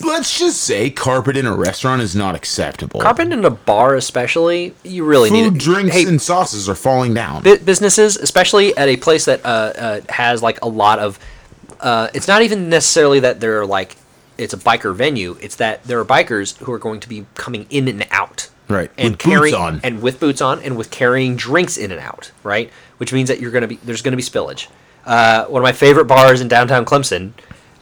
Let's 0.00 0.38
just 0.38 0.62
say 0.62 0.90
carpet 0.90 1.36
in 1.36 1.46
a 1.46 1.56
restaurant 1.56 2.02
is 2.02 2.14
not 2.14 2.34
acceptable. 2.34 3.00
Carpet 3.00 3.32
in 3.32 3.44
a 3.44 3.50
bar, 3.50 3.96
especially, 3.96 4.74
you 4.84 5.04
really 5.04 5.30
Food, 5.30 5.34
need 5.36 5.54
it. 5.56 5.58
drinks, 5.58 5.94
Hey, 5.94 6.04
and 6.04 6.20
sauces 6.20 6.68
are 6.68 6.74
falling 6.74 7.14
down. 7.14 7.42
bu- 7.42 7.58
businesses, 7.58 8.16
especially 8.16 8.76
at 8.76 8.88
a 8.88 8.96
place 8.96 9.24
that 9.24 9.44
uh, 9.44 9.48
uh, 9.48 10.00
has 10.08 10.42
like 10.42 10.60
a 10.62 10.68
lot 10.68 10.98
of. 10.98 11.18
Uh, 11.80 12.08
it's 12.14 12.28
not 12.28 12.42
even 12.42 12.68
necessarily 12.68 13.20
that 13.20 13.40
they're 13.40 13.66
like 13.66 13.96
it's 14.38 14.52
a 14.54 14.56
biker 14.58 14.94
venue. 14.94 15.36
It's 15.40 15.56
that 15.56 15.82
there 15.84 15.98
are 16.00 16.04
bikers 16.04 16.56
who 16.58 16.72
are 16.72 16.78
going 16.78 17.00
to 17.00 17.08
be 17.08 17.24
coming 17.34 17.66
in 17.70 17.88
and 17.88 18.06
out, 18.10 18.48
Right, 18.68 18.90
and 18.96 19.10
with 19.10 19.18
boots 19.18 19.24
carrying 19.24 19.54
on. 19.54 19.80
and 19.84 20.02
with 20.02 20.20
boots 20.20 20.40
on, 20.40 20.60
and 20.60 20.76
with 20.76 20.90
carrying 20.90 21.36
drinks 21.36 21.76
in 21.76 21.90
and 21.92 22.00
out, 22.00 22.30
right? 22.42 22.70
Which 22.98 23.12
means 23.12 23.28
that 23.28 23.40
you're 23.40 23.50
going 23.50 23.62
to 23.62 23.68
be 23.68 23.76
there's 23.84 24.02
going 24.02 24.12
to 24.12 24.16
be 24.16 24.22
spillage. 24.22 24.68
Uh, 25.04 25.44
one 25.46 25.60
of 25.60 25.64
my 25.64 25.72
favorite 25.72 26.06
bars 26.06 26.40
in 26.40 26.48
downtown 26.48 26.86
Clemson, 26.86 27.32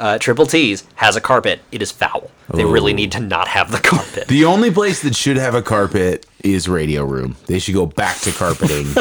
uh, 0.00 0.18
Triple 0.18 0.44
T's, 0.46 0.82
has 0.96 1.14
a 1.14 1.20
carpet. 1.20 1.60
It 1.70 1.82
is 1.82 1.92
foul. 1.92 2.30
They 2.52 2.64
really 2.64 2.92
Oh. 2.92 2.96
need 2.96 3.12
to 3.12 3.20
not 3.20 3.46
have 3.48 3.70
the 3.70 3.78
carpet. 3.90 4.26
The 4.26 4.44
only 4.44 4.70
place 4.72 5.02
that 5.02 5.14
should 5.14 5.36
have 5.36 5.54
a 5.54 5.62
carpet 5.62 6.26
is 6.42 6.68
Radio 6.68 7.04
Room. 7.04 7.36
They 7.46 7.60
should 7.60 7.74
go 7.74 7.86
back 7.86 8.18
to 8.22 8.32
carpeting 8.32 8.86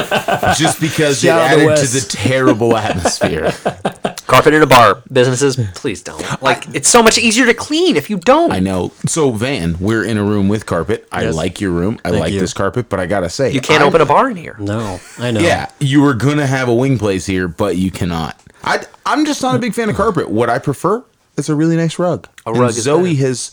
just 0.58 0.80
because 0.80 1.20
Shout 1.22 1.42
out 1.42 1.58
it 1.58 1.64
to 1.66 1.72
added 1.72 1.78
to 1.88 1.94
the 1.94 2.06
terrible 2.08 2.78
atmosphere. 2.78 3.52
carpet 4.32 4.54
in 4.54 4.62
a 4.62 4.68
bar. 4.68 5.04
Businesses, 5.12 5.58
please 5.76 6.02
don't. 6.02 6.22
Like 6.42 6.66
it's 6.74 6.90
so 6.90 7.04
much 7.04 7.18
easier 7.18 7.46
to 7.46 7.54
clean 7.54 7.96
if 7.96 8.10
you 8.10 8.18
don't. 8.18 8.52
I 8.52 8.60
know. 8.60 8.92
So, 9.06 9.32
Van, 9.32 9.78
we're 9.80 10.04
in 10.04 10.18
a 10.18 10.24
room 10.24 10.48
with 10.48 10.66
carpet. 10.66 11.08
I 11.12 11.24
Yes. 11.24 11.36
like 11.36 11.62
your 11.62 11.72
room. 11.72 12.00
I 12.06 12.10
Thank 12.10 12.22
like 12.22 12.34
you. 12.34 12.40
this 12.40 12.54
carpet, 12.54 12.90
but 12.90 13.00
I 13.00 13.06
gotta 13.06 13.30
say, 13.30 13.52
You 13.52 13.62
can't 13.62 13.84
I- 13.84 13.86
open 13.86 14.02
a 14.02 14.06
bar 14.06 14.30
in 14.32 14.38
here. 14.38 14.56
no, 14.60 15.00
I 15.20 15.32
know. 15.32 15.40
Yeah, 15.42 15.70
you 15.80 16.02
were 16.02 16.14
gonna 16.16 16.48
have 16.48 16.68
a 16.70 16.74
wing 16.74 16.98
place 16.98 17.26
here, 17.28 17.48
but 17.48 17.78
you 17.78 17.92
cannot. 17.92 18.40
I, 18.64 18.84
I'm 19.06 19.26
just 19.26 19.42
not 19.42 19.56
a 19.56 19.60
big 19.60 19.74
fan 19.74 19.90
of 19.90 19.96
carpet. 19.96 20.30
What 20.30 20.50
I 20.50 20.58
prefer 20.60 21.04
is 21.38 21.50
a 21.50 21.56
really 21.56 21.76
nice 21.76 21.98
rug. 22.00 22.28
A 22.46 22.50
And 22.52 22.60
rug 22.60 22.70
is 22.72 22.84
Zoe 22.84 23.14
better. 23.14 23.28
has 23.28 23.52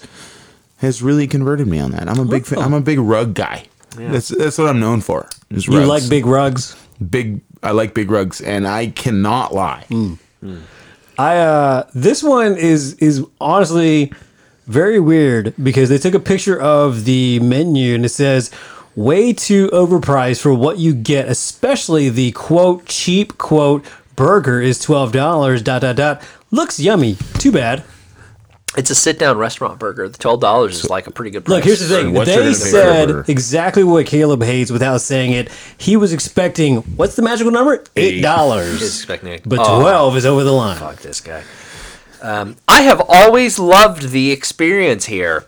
has 0.78 1.02
really 1.02 1.26
converted 1.26 1.66
me 1.66 1.80
on 1.80 1.90
that. 1.92 2.08
I'm 2.08 2.18
a 2.20 2.24
big 2.24 2.46
fan, 2.46 2.58
I'm 2.60 2.74
a 2.74 2.80
big 2.80 2.98
rug 3.00 3.34
guy. 3.34 3.64
That's 3.96 4.28
that's 4.28 4.58
what 4.58 4.68
I'm 4.68 4.78
known 4.80 5.00
for. 5.00 5.26
Is 5.50 5.66
You 5.66 5.78
rugs. 5.78 5.88
like 5.88 6.08
big 6.08 6.24
rugs? 6.26 6.76
big 7.10 7.40
I 7.62 7.72
like 7.72 7.94
big 7.94 8.10
rugs 8.10 8.40
and 8.40 8.66
I 8.68 8.88
cannot 8.88 9.52
lie. 9.54 9.84
Mm. 9.90 10.18
I 11.18 11.38
uh 11.38 11.88
this 11.94 12.22
one 12.22 12.56
is 12.56 12.94
is 12.94 13.24
honestly 13.40 14.12
very 14.66 15.00
weird 15.00 15.54
because 15.62 15.88
they 15.88 15.98
took 15.98 16.14
a 16.14 16.20
picture 16.20 16.60
of 16.60 17.04
the 17.04 17.40
menu 17.40 17.94
and 17.94 18.04
it 18.04 18.10
says 18.10 18.50
way 18.94 19.32
too 19.32 19.68
overpriced 19.68 20.40
for 20.40 20.52
what 20.52 20.78
you 20.78 20.92
get, 20.94 21.28
especially 21.28 22.08
the 22.08 22.32
quote 22.32 22.84
cheap 22.86 23.38
quote 23.38 23.84
burger 24.16 24.60
is 24.60 24.78
twelve 24.78 25.12
dollars 25.12 25.62
dot 25.62 25.82
dot 25.82 25.96
dot. 25.96 26.22
Looks 26.50 26.78
yummy. 26.80 27.16
Too 27.38 27.52
bad. 27.52 27.84
It's 28.76 28.90
a 28.90 28.94
sit-down 28.94 29.38
restaurant 29.38 29.78
burger. 29.78 30.08
The 30.08 30.18
twelve 30.18 30.40
dollars 30.40 30.84
is 30.84 30.90
like 30.90 31.06
a 31.06 31.10
pretty 31.10 31.30
good 31.30 31.44
price. 31.44 31.56
Look, 31.56 31.64
here's 31.64 31.80
the 31.80 31.86
thing. 31.88 32.12
what's 32.12 32.28
They 32.28 32.52
said 32.52 33.24
exactly 33.28 33.82
what 33.82 34.06
Caleb 34.06 34.42
hates 34.42 34.70
without 34.70 35.00
saying 35.00 35.32
it. 35.32 35.50
He 35.78 35.96
was 35.96 36.12
expecting 36.12 36.76
what's 36.96 37.16
the 37.16 37.22
magical 37.22 37.50
number? 37.50 37.82
Eight 37.96 38.20
dollars. 38.20 38.82
expecting 38.82 39.30
it. 39.32 39.42
But 39.48 39.60
Oh, 39.62 39.80
twelve 39.80 40.16
is 40.16 40.26
over 40.26 40.44
the 40.44 40.52
line. 40.52 40.76
Fuck 40.78 40.96
this 40.96 41.20
guy. 41.20 41.42
Um, 42.20 42.56
I 42.66 42.82
have 42.82 43.00
always 43.08 43.58
loved 43.58 44.10
the 44.10 44.32
experience 44.32 45.06
here, 45.06 45.46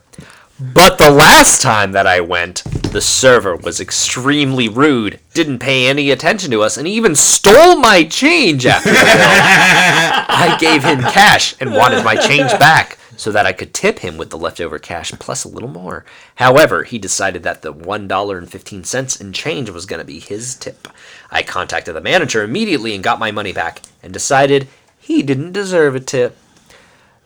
but 0.58 0.98
the 0.98 1.10
last 1.10 1.60
time 1.60 1.92
that 1.92 2.06
I 2.06 2.20
went, 2.20 2.62
the 2.92 3.00
server 3.00 3.56
was 3.56 3.80
extremely 3.80 4.68
rude, 4.68 5.18
didn't 5.34 5.58
pay 5.58 5.88
any 5.88 6.10
attention 6.10 6.50
to 6.52 6.62
us, 6.62 6.76
and 6.76 6.86
even 6.86 7.16
stole 7.16 7.76
my 7.76 8.04
change 8.04 8.66
after. 8.66 8.90
I 8.94 10.56
gave 10.60 10.84
him 10.84 11.00
cash 11.00 11.54
and 11.60 11.74
wanted 11.74 12.04
my 12.04 12.14
change 12.14 12.50
back 12.52 12.98
so 13.20 13.30
that 13.30 13.44
I 13.44 13.52
could 13.52 13.74
tip 13.74 13.98
him 13.98 14.16
with 14.16 14.30
the 14.30 14.38
leftover 14.38 14.78
cash 14.78 15.12
plus 15.18 15.44
a 15.44 15.48
little 15.48 15.68
more. 15.68 16.06
However, 16.36 16.84
he 16.84 16.98
decided 16.98 17.42
that 17.42 17.60
the 17.60 17.70
$1.15 17.70 19.20
in 19.20 19.32
change 19.34 19.68
was 19.68 19.84
going 19.84 19.98
to 19.98 20.06
be 20.06 20.20
his 20.20 20.54
tip. 20.54 20.88
I 21.30 21.42
contacted 21.42 21.94
the 21.94 22.00
manager 22.00 22.42
immediately 22.42 22.94
and 22.94 23.04
got 23.04 23.18
my 23.18 23.30
money 23.30 23.52
back 23.52 23.82
and 24.02 24.10
decided 24.10 24.68
he 24.98 25.22
didn't 25.22 25.52
deserve 25.52 25.94
a 25.94 26.00
tip. 26.00 26.34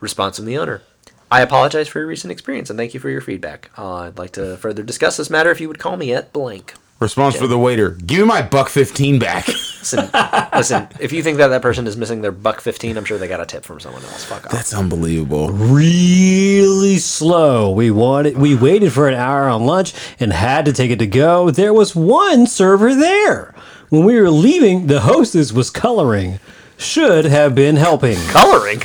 Response 0.00 0.38
from 0.38 0.46
the 0.46 0.58
owner. 0.58 0.82
I 1.30 1.42
apologize 1.42 1.86
for 1.86 2.00
your 2.00 2.08
recent 2.08 2.32
experience 2.32 2.70
and 2.70 2.76
thank 2.76 2.92
you 2.92 2.98
for 2.98 3.08
your 3.08 3.20
feedback. 3.20 3.70
Uh, 3.78 3.98
I'd 3.98 4.18
like 4.18 4.32
to 4.32 4.56
further 4.56 4.82
discuss 4.82 5.16
this 5.16 5.30
matter 5.30 5.52
if 5.52 5.60
you 5.60 5.68
would 5.68 5.78
call 5.78 5.96
me 5.96 6.12
at 6.12 6.32
blank. 6.32 6.74
Response 7.00 7.36
for 7.36 7.46
the 7.46 7.58
waiter. 7.58 7.90
Give 7.90 8.20
me 8.20 8.24
my 8.26 8.42
buck 8.42 8.68
15 8.68 9.18
back. 9.18 9.46
Listen, 9.84 10.08
listen. 10.54 10.88
If 10.98 11.12
you 11.12 11.22
think 11.22 11.36
that 11.36 11.48
that 11.48 11.60
person 11.60 11.86
is 11.86 11.94
missing 11.94 12.22
their 12.22 12.32
buck 12.32 12.62
fifteen, 12.62 12.96
I'm 12.96 13.04
sure 13.04 13.18
they 13.18 13.28
got 13.28 13.42
a 13.42 13.44
tip 13.44 13.66
from 13.66 13.80
someone 13.80 14.02
else. 14.04 14.24
Fuck 14.24 14.46
off. 14.46 14.52
That's 14.52 14.72
unbelievable. 14.72 15.50
really 15.50 16.96
slow. 16.96 17.70
We 17.70 17.90
wanted 17.90 18.38
we 18.38 18.54
waited 18.56 18.94
for 18.94 19.08
an 19.08 19.14
hour 19.14 19.46
on 19.46 19.66
lunch 19.66 19.92
and 20.18 20.32
had 20.32 20.64
to 20.64 20.72
take 20.72 20.90
it 20.90 20.98
to 21.00 21.06
go. 21.06 21.50
There 21.50 21.74
was 21.74 21.94
one 21.94 22.46
server 22.46 22.94
there. 22.94 23.54
When 23.90 24.06
we 24.06 24.18
were 24.18 24.30
leaving, 24.30 24.86
the 24.86 25.00
hostess 25.00 25.52
was 25.52 25.68
coloring. 25.68 26.38
Should 26.78 27.26
have 27.26 27.54
been 27.54 27.76
helping. 27.76 28.16
Coloring. 28.28 28.80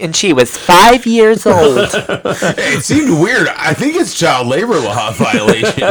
And 0.00 0.16
she 0.16 0.32
was 0.32 0.56
five 0.56 1.06
years 1.06 1.46
old. 1.46 1.88
It 2.70 2.84
seemed 2.84 3.20
weird. 3.20 3.48
I 3.48 3.74
think 3.74 3.96
it's 3.96 4.18
child 4.18 4.46
labor 4.46 4.78
law 4.78 5.12
violation. 5.14 5.82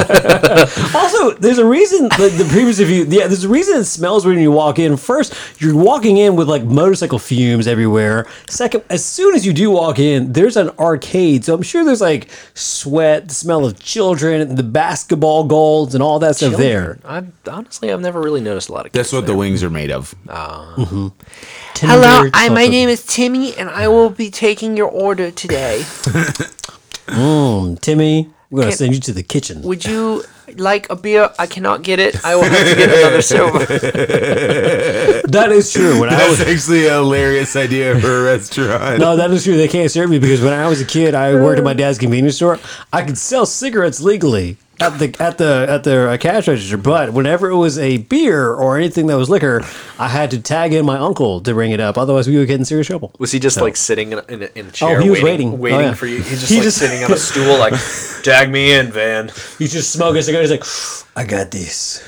Also, 0.96 1.32
there's 1.32 1.58
a 1.58 1.66
reason 1.66 2.10
the, 2.10 2.34
the 2.38 2.48
previous 2.50 2.80
review. 2.80 3.06
Yeah, 3.08 3.28
there's 3.28 3.44
a 3.44 3.50
reason 3.50 3.78
it 3.80 3.86
smells 3.86 4.26
weird 4.26 4.38
when 4.38 4.44
you 4.44 4.52
walk 4.52 4.80
in. 4.80 4.98
First, 4.98 5.34
you're 5.60 5.76
walking 5.76 6.18
in 6.18 6.36
with 6.36 6.48
like 6.50 6.64
motorcycle 6.64 7.20
fumes 7.20 7.68
everywhere. 7.68 8.26
Second, 8.50 8.84
as 8.90 9.04
soon 9.06 9.36
as 9.36 9.46
you 9.46 9.54
do 9.54 9.70
walk 9.72 10.00
in, 10.00 10.34
there's 10.34 10.58
an 10.58 10.70
arcade, 10.80 11.46
so 11.46 11.54
I'm 11.54 11.62
sure 11.62 11.84
there's 11.84 12.02
like 12.02 12.30
sweat, 12.54 13.28
the 13.28 13.34
smell 13.34 13.66
of 13.66 13.80
children, 13.80 14.56
the 14.56 14.64
basketball 14.64 15.44
goals, 15.44 15.94
and 15.94 16.02
all 16.04 16.20
that 16.20 16.36
stuff 16.38 16.56
there. 16.56 17.00
I'm 17.06 17.34
honestly, 17.50 17.92
I've 17.92 18.02
never 18.02 18.22
really 18.22 18.42
noticed 18.42 18.70
a 18.70 18.74
lot 18.74 18.86
of. 18.86 18.92
That's 18.92 19.12
what 19.12 19.26
the 19.26 19.36
wings 19.36 19.64
are 19.64 19.70
made 19.70 19.92
of. 19.92 20.16
Ah. 20.30 20.74
Mm-hmm. 20.78 21.08
Hello, 21.82 22.30
I, 22.34 22.50
my 22.50 22.68
name 22.68 22.90
is 22.90 23.06
Timmy, 23.06 23.56
and 23.56 23.70
I 23.70 23.88
will 23.88 23.99
be 24.08 24.30
taking 24.32 24.78
your 24.78 24.88
order 24.90 25.32
today. 25.32 25.84
Mm, 27.10 27.80
Timmy. 27.82 28.30
We're 28.52 28.60
gonna 28.62 28.70
Can- 28.72 28.78
send 28.78 28.94
you 28.94 29.00
to 29.02 29.12
the 29.14 29.24
kitchen. 29.24 29.64
Would 29.64 29.84
you 29.84 30.24
like 30.58 30.90
a 30.90 30.96
beer. 30.96 31.30
I 31.38 31.48
cannot 31.48 31.84
get 31.84 32.00
it. 32.00 32.24
I 32.26 32.36
will 32.36 32.44
have 32.44 32.68
to 32.68 32.76
get 32.76 32.90
another 32.90 33.22
silver. 33.34 33.66
That 33.66 35.50
is 35.52 35.72
true. 35.72 36.00
When 36.00 36.10
I 36.10 36.28
was 36.30 36.42
actually 36.42 36.88
a 36.88 36.94
hilarious 36.96 37.56
idea 37.56 38.00
for 38.00 38.22
a 38.22 38.24
restaurant. 38.24 39.00
no, 39.00 39.16
that 39.18 39.32
is 39.32 39.44
true. 39.44 39.58
They 39.58 39.68
can't 39.68 39.92
serve 39.92 40.10
me 40.10 40.20
because 40.20 40.42
when 40.42 40.54
I 40.54 40.68
was 40.68 40.82
a 40.82 40.86
kid, 40.86 41.16
I 41.16 41.34
worked 41.36 41.60
at 41.60 41.64
my 41.64 41.74
dad's 41.74 41.98
convenience 41.98 42.36
store. 42.38 42.60
I 42.94 43.04
could 43.04 43.18
sell 43.18 43.46
cigarettes 43.46 44.02
legally 44.02 44.58
at 44.82 44.98
the 44.98 45.14
at 45.20 45.38
the 45.38 45.66
at 45.70 45.84
the 45.84 46.10
uh, 46.12 46.18
cash 46.18 46.48
register, 46.48 46.78
but 46.78 47.12
whenever 47.12 47.50
it 47.50 47.56
was 47.58 47.78
a 47.78 47.98
beer 47.98 48.50
or 48.54 48.78
anything 48.78 49.08
that 49.08 49.18
was 49.18 49.30
liquor, 49.30 49.62
I 50.00 50.08
had 50.08 50.32
to 50.32 50.40
tag 50.42 50.72
in 50.72 50.86
my 50.86 50.98
uncle 50.98 51.42
to 51.42 51.54
bring 51.54 51.72
it 51.72 51.82
up. 51.82 51.98
Otherwise, 51.98 52.30
we 52.30 52.38
would 52.38 52.48
get 52.48 52.60
in 52.60 52.64
serious 52.66 52.88
trouble. 52.88 53.12
Was 53.20 53.34
he 53.34 53.40
just 53.40 53.60
like 53.60 53.76
sitting 53.76 54.14
in 54.14 54.20
a, 54.20 54.24
in 54.30 54.44
a, 54.44 54.50
in 54.56 54.68
a 54.68 54.72
chair? 54.72 54.98
Oh, 54.98 55.02
he 55.02 55.10
was 55.10 55.22
waiting, 55.22 55.60
waiting. 55.60 55.60
waiting 55.60 55.80
Oh, 55.80 55.84
yeah. 55.90 55.94
for 55.96 56.06
you. 56.06 56.22
He's 56.22 56.40
just 56.40 56.50
He 56.50 56.56
like 56.56 56.64
just- 56.64 56.78
sitting 56.78 57.04
on 57.04 57.12
a 57.12 57.18
stool, 57.18 57.58
like, 57.60 57.74
tag 58.24 58.50
me 58.52 58.72
in, 58.72 58.90
Van. 58.90 59.30
He's 59.58 59.74
just 59.74 59.92
smoking 59.92 60.20
a 60.20 60.24
cigar. 60.48 60.60
He's 60.60 61.06
like, 61.06 61.16
I 61.16 61.26
got 61.26 61.52
this. 61.52 62.04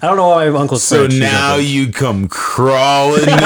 I 0.00 0.06
don't 0.06 0.16
know 0.16 0.28
why 0.28 0.48
my 0.48 0.60
uncle's 0.60 0.82
So 0.82 1.06
French. 1.06 1.20
Now 1.20 1.56
like, 1.56 1.66
you 1.66 1.92
come 1.92 2.28
crawling 2.28 3.24
to 3.24 3.30
me. 3.30 3.36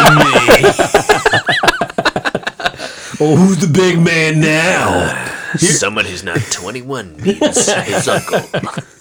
oh, 3.21 3.37
who's 3.37 3.59
the 3.59 3.71
big 3.73 3.99
man 3.99 4.41
now? 4.41 5.29
Someone 5.57 6.05
who's 6.05 6.23
not 6.23 6.39
21 6.51 7.17
means 7.23 7.73
his 7.73 8.09
uncle. 8.09 8.41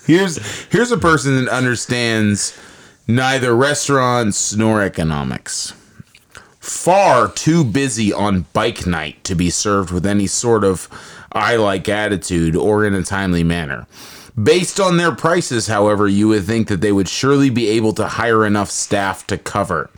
Here's 0.05 0.37
here's 0.65 0.91
a 0.91 0.97
person 0.97 1.45
that 1.45 1.51
understands 1.51 2.57
neither 3.07 3.55
restaurants 3.55 4.55
nor 4.55 4.81
economics. 4.81 5.73
Far 6.59 7.29
too 7.29 7.63
busy 7.63 8.11
on 8.11 8.47
bike 8.53 8.85
night 8.85 9.23
to 9.23 9.35
be 9.35 9.49
served 9.49 9.91
with 9.91 10.05
any 10.05 10.27
sort 10.27 10.63
of 10.63 10.89
I 11.31 11.55
like 11.55 11.87
attitude 11.87 12.55
or 12.55 12.85
in 12.85 12.93
a 12.93 13.03
timely 13.03 13.43
manner. 13.43 13.87
Based 14.41 14.79
on 14.79 14.97
their 14.97 15.13
prices, 15.13 15.67
however, 15.67 16.07
you 16.07 16.27
would 16.29 16.45
think 16.45 16.67
that 16.69 16.81
they 16.81 16.91
would 16.91 17.09
surely 17.09 17.49
be 17.49 17.67
able 17.69 17.93
to 17.93 18.07
hire 18.07 18.45
enough 18.45 18.69
staff 18.71 19.27
to 19.27 19.37
cover 19.37 19.89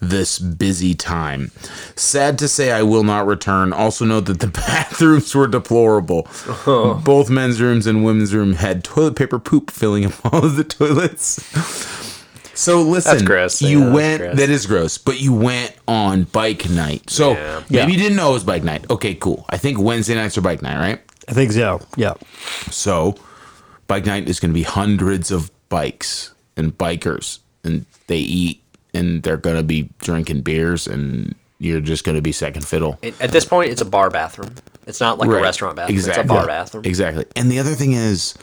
this 0.00 0.38
busy 0.38 0.94
time. 0.94 1.50
Sad 1.94 2.38
to 2.38 2.48
say, 2.48 2.70
I 2.72 2.82
will 2.82 3.02
not 3.02 3.26
return. 3.26 3.72
Also, 3.72 4.04
note 4.04 4.26
that 4.26 4.40
the 4.40 4.46
bathrooms 4.66 5.34
were 5.34 5.46
deplorable. 5.46 6.26
Both 6.66 7.30
men's 7.30 7.60
rooms 7.60 7.86
and 7.86 8.04
women's 8.04 8.34
room 8.34 8.54
had 8.54 8.84
toilet 8.84 9.16
paper 9.16 9.38
poop 9.38 9.70
filling 9.70 10.04
up 10.06 10.12
all 10.32 10.44
of 10.44 10.56
the 10.56 10.64
toilets. 10.64 11.42
So 12.54 12.80
listen, 12.80 13.12
That's 13.12 13.22
gross. 13.22 13.60
you 13.62 13.78
Yeah, 13.80 13.84
that's 13.84 13.94
went. 13.94 14.18
gross. 14.22 14.36
That 14.38 14.50
is 14.50 14.66
gross, 14.66 14.96
but 14.98 15.20
you 15.20 15.34
went 15.34 15.74
on 15.86 16.24
bike 16.24 16.68
night. 16.70 17.10
So 17.10 17.32
Yeah. 17.32 17.62
maybe 17.68 17.74
Yeah. 17.76 17.86
you 17.88 17.96
didn't 17.98 18.16
know 18.16 18.30
it 18.30 18.34
was 18.34 18.44
bike 18.44 18.64
night. 18.64 18.86
Okay, 18.90 19.14
cool. 19.14 19.44
I 19.50 19.58
think 19.58 19.78
Wednesday 19.78 20.14
nights 20.14 20.38
are 20.38 20.42
bike 20.42 20.62
night, 20.62 20.78
right? 20.78 21.00
I 21.28 21.32
think 21.32 21.52
so. 21.52 21.80
Yeah. 21.96 22.14
So, 22.70 23.14
bike 23.86 24.06
night 24.06 24.28
is 24.28 24.40
going 24.40 24.50
to 24.50 24.54
be 24.54 24.62
hundreds 24.62 25.30
of 25.30 25.50
bikes 25.68 26.32
and 26.56 26.76
bikers, 26.76 27.38
and 27.64 27.86
they 28.06 28.18
eat 28.18 28.62
and 28.94 29.22
they're 29.22 29.36
going 29.36 29.56
to 29.56 29.62
be 29.62 29.90
drinking 29.98 30.40
beers, 30.40 30.86
and 30.86 31.34
you're 31.58 31.80
just 31.80 32.04
going 32.04 32.16
to 32.16 32.22
be 32.22 32.32
second 32.32 32.66
fiddle. 32.66 32.98
It- 33.02 33.20
At 33.20 33.30
this 33.30 33.44
point, 33.44 33.70
it's 33.70 33.82
a 33.82 33.84
bar 33.86 34.08
bathroom. 34.10 34.54
It's 34.86 35.00
not 35.00 35.18
like 35.18 35.28
Right. 35.28 35.40
a 35.40 35.42
restaurant 35.42 35.76
bathroom. 35.76 35.96
Exactly. 35.96 36.22
It's 36.22 36.30
a 36.30 36.34
bar 36.34 36.46
bathroom. 36.46 36.84
Exactly. 36.86 37.24
And 37.34 37.50
the 37.50 37.58
other 37.58 37.74
thing 37.74 37.92
is, 37.92 38.34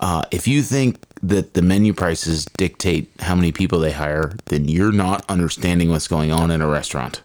uh, 0.00 0.22
if 0.30 0.46
you 0.48 0.62
think 0.62 0.98
that 1.22 1.54
the 1.54 1.62
menu 1.62 1.94
prices 1.94 2.44
dictate 2.56 3.10
how 3.20 3.34
many 3.34 3.52
people 3.52 3.78
they 3.78 3.92
hire, 3.92 4.32
then 4.46 4.66
you're 4.68 4.92
not 4.92 5.24
understanding 5.30 5.88
what's 5.88 6.08
going 6.08 6.32
on 6.32 6.50
in 6.50 6.60
a 6.60 6.66
restaurant. 6.68 7.22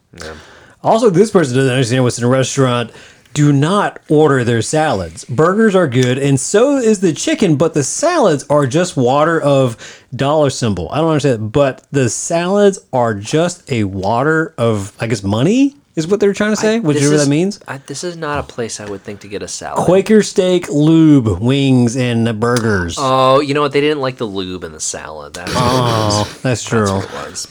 Also, 0.84 1.10
this 1.10 1.32
person 1.32 1.56
doesn't 1.56 1.72
understand 1.72 2.04
what's 2.04 2.18
in 2.20 2.24
a 2.24 2.28
restaurant. 2.30 2.92
Do 3.38 3.54
not 3.54 4.00
order 4.10 4.44
their 4.44 4.64
salads. 4.64 5.24
Burgers 5.26 5.76
are 5.76 5.88
good, 5.88 6.18
and 6.18 6.40
so 6.40 6.78
is 6.78 7.02
the 7.02 7.14
chicken, 7.14 7.56
but 7.56 7.76
the 7.76 7.84
salads 7.84 8.44
are 8.50 8.66
just 8.66 8.98
water 8.98 9.40
of 9.40 9.78
dollar 10.16 10.50
symbol. 10.50 10.90
I 10.92 10.98
don't 10.98 11.10
understand, 11.12 11.52
but 11.52 11.86
the 11.92 12.10
salads 12.10 12.80
are 12.92 13.14
just 13.14 13.72
a 13.72 13.84
water 13.84 14.56
of, 14.58 14.92
I 15.00 15.06
guess, 15.06 15.22
money 15.22 15.76
is 15.96 16.08
what 16.08 16.20
they're 16.20 16.34
trying 16.34 16.50
to 16.54 16.56
say, 16.56 16.80
This 16.80 16.88
whichever 16.88 17.14
is- 17.14 17.26
that 17.26 17.30
means. 17.30 17.60
I, 17.68 17.78
this 17.78 18.04
is 18.04 18.18
not 18.18 18.40
a 18.40 18.44
place 18.44 18.80
I 18.80 18.90
would 18.90 19.04
think 19.04 19.20
to 19.20 19.28
get 19.28 19.44
a 19.44 19.48
salad. 19.48 19.86
Quaker 19.86 20.24
steak, 20.24 20.68
lube, 20.70 21.40
wings, 21.40 21.96
and 21.96 22.40
burgers. 22.40 22.96
Oh, 22.98 23.40
you 23.40 23.54
know 23.54 23.62
what? 23.62 23.72
They 23.72 23.82
didn't 23.82 24.02
like 24.02 24.18
the 24.18 24.26
lube 24.26 24.64
in 24.64 24.72
the 24.72 24.80
salad. 24.80 25.36
That's 25.36 25.54
what 25.54 25.64
Oh, 25.64 26.40
that's 26.42 26.64
true. 26.64 27.02
it 27.02 27.12
was. 27.14 27.48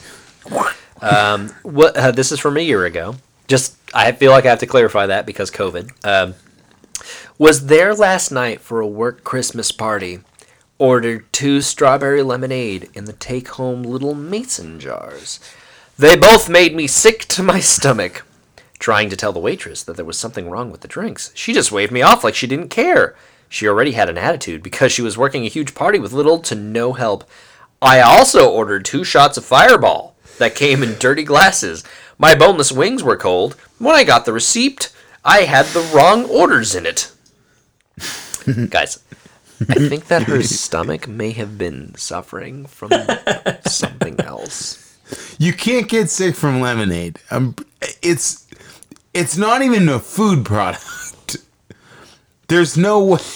Um, 1.01 1.49
what? 1.63 1.95
Uh, 1.95 2.11
this 2.11 2.33
is 2.33 2.41
from 2.41 2.57
a 2.57 2.61
year 2.61 2.83
ago. 2.83 3.15
Just, 3.47 3.77
I 3.93 4.11
feel 4.11 4.31
like 4.31 4.45
I 4.45 4.49
have 4.49 4.59
to 4.59 4.67
clarify 4.67 5.05
that 5.07 5.25
because 5.25 5.49
COVID. 5.51 6.05
Um, 6.05 6.35
was 7.37 7.67
there 7.67 7.93
last 7.93 8.31
night 8.31 8.61
for 8.61 8.79
a 8.79 8.87
work 8.87 9.23
Christmas 9.23 9.71
party. 9.71 10.19
Ordered 10.79 11.31
two 11.33 11.61
strawberry 11.61 12.21
lemonade 12.21 12.89
in 12.93 13.05
the 13.05 13.13
take-home 13.13 13.81
little 13.81 14.13
mason 14.13 14.79
jars. 14.79 15.39
They 15.97 16.15
both 16.15 16.49
made 16.49 16.75
me 16.75 16.85
sick 16.85 17.25
to 17.29 17.41
my 17.41 17.59
stomach. 17.59 18.23
Trying 18.77 19.09
to 19.09 19.15
tell 19.15 19.33
the 19.33 19.39
waitress 19.39 19.81
that 19.83 19.95
there 19.95 20.05
was 20.05 20.19
something 20.19 20.49
wrong 20.49 20.69
with 20.69 20.81
the 20.81 20.87
drinks, 20.87 21.31
she 21.33 21.51
just 21.51 21.71
waved 21.71 21.91
me 21.91 22.03
off 22.03 22.23
like 22.23 22.35
she 22.35 22.45
didn't 22.45 22.69
care. 22.69 23.15
She 23.49 23.67
already 23.67 23.93
had 23.93 24.07
an 24.07 24.19
attitude 24.19 24.61
because 24.61 24.91
she 24.91 25.01
was 25.01 25.17
working 25.17 25.45
a 25.45 25.49
huge 25.49 25.73
party 25.73 25.97
with 25.97 26.13
little 26.13 26.37
to 26.41 26.53
no 26.53 26.93
help. 26.93 27.23
I 27.81 27.99
also 27.99 28.51
ordered 28.51 28.85
two 28.85 29.03
shots 29.03 29.35
of 29.37 29.45
Fireball 29.45 30.15
that 30.37 30.53
came 30.53 30.83
in 30.83 30.99
dirty 30.99 31.23
glasses. 31.23 31.83
My 32.17 32.33
boneless 32.35 32.71
wings 32.71 33.03
were 33.03 33.17
cold. 33.17 33.55
When 33.77 33.95
I 33.95 34.03
got 34.03 34.25
the 34.25 34.33
receipt, 34.33 34.91
I 35.23 35.41
had 35.41 35.65
the 35.67 35.81
wrong 35.93 36.25
orders 36.25 36.73
in 36.75 36.85
it. 36.85 37.11
Guys, 38.69 38.99
I 39.69 39.75
think 39.87 40.07
that 40.07 40.23
her 40.23 40.41
stomach 40.61 41.07
may 41.07 41.31
have 41.31 41.57
been 41.57 41.93
suffering 41.95 42.65
from 42.65 42.91
something 43.65 44.19
else. 44.21 44.97
You 45.37 45.53
can't 45.53 45.87
get 45.87 46.09
sick 46.09 46.35
from 46.35 46.59
lemonade. 46.61 47.19
Um, 47.31 47.55
it's 48.01 48.47
it's 49.13 49.37
not 49.37 49.61
even 49.61 49.87
a 49.89 49.99
food 49.99 50.45
product. 50.45 51.37
There's 52.47 52.77
no 52.77 53.03
way. 53.03 53.19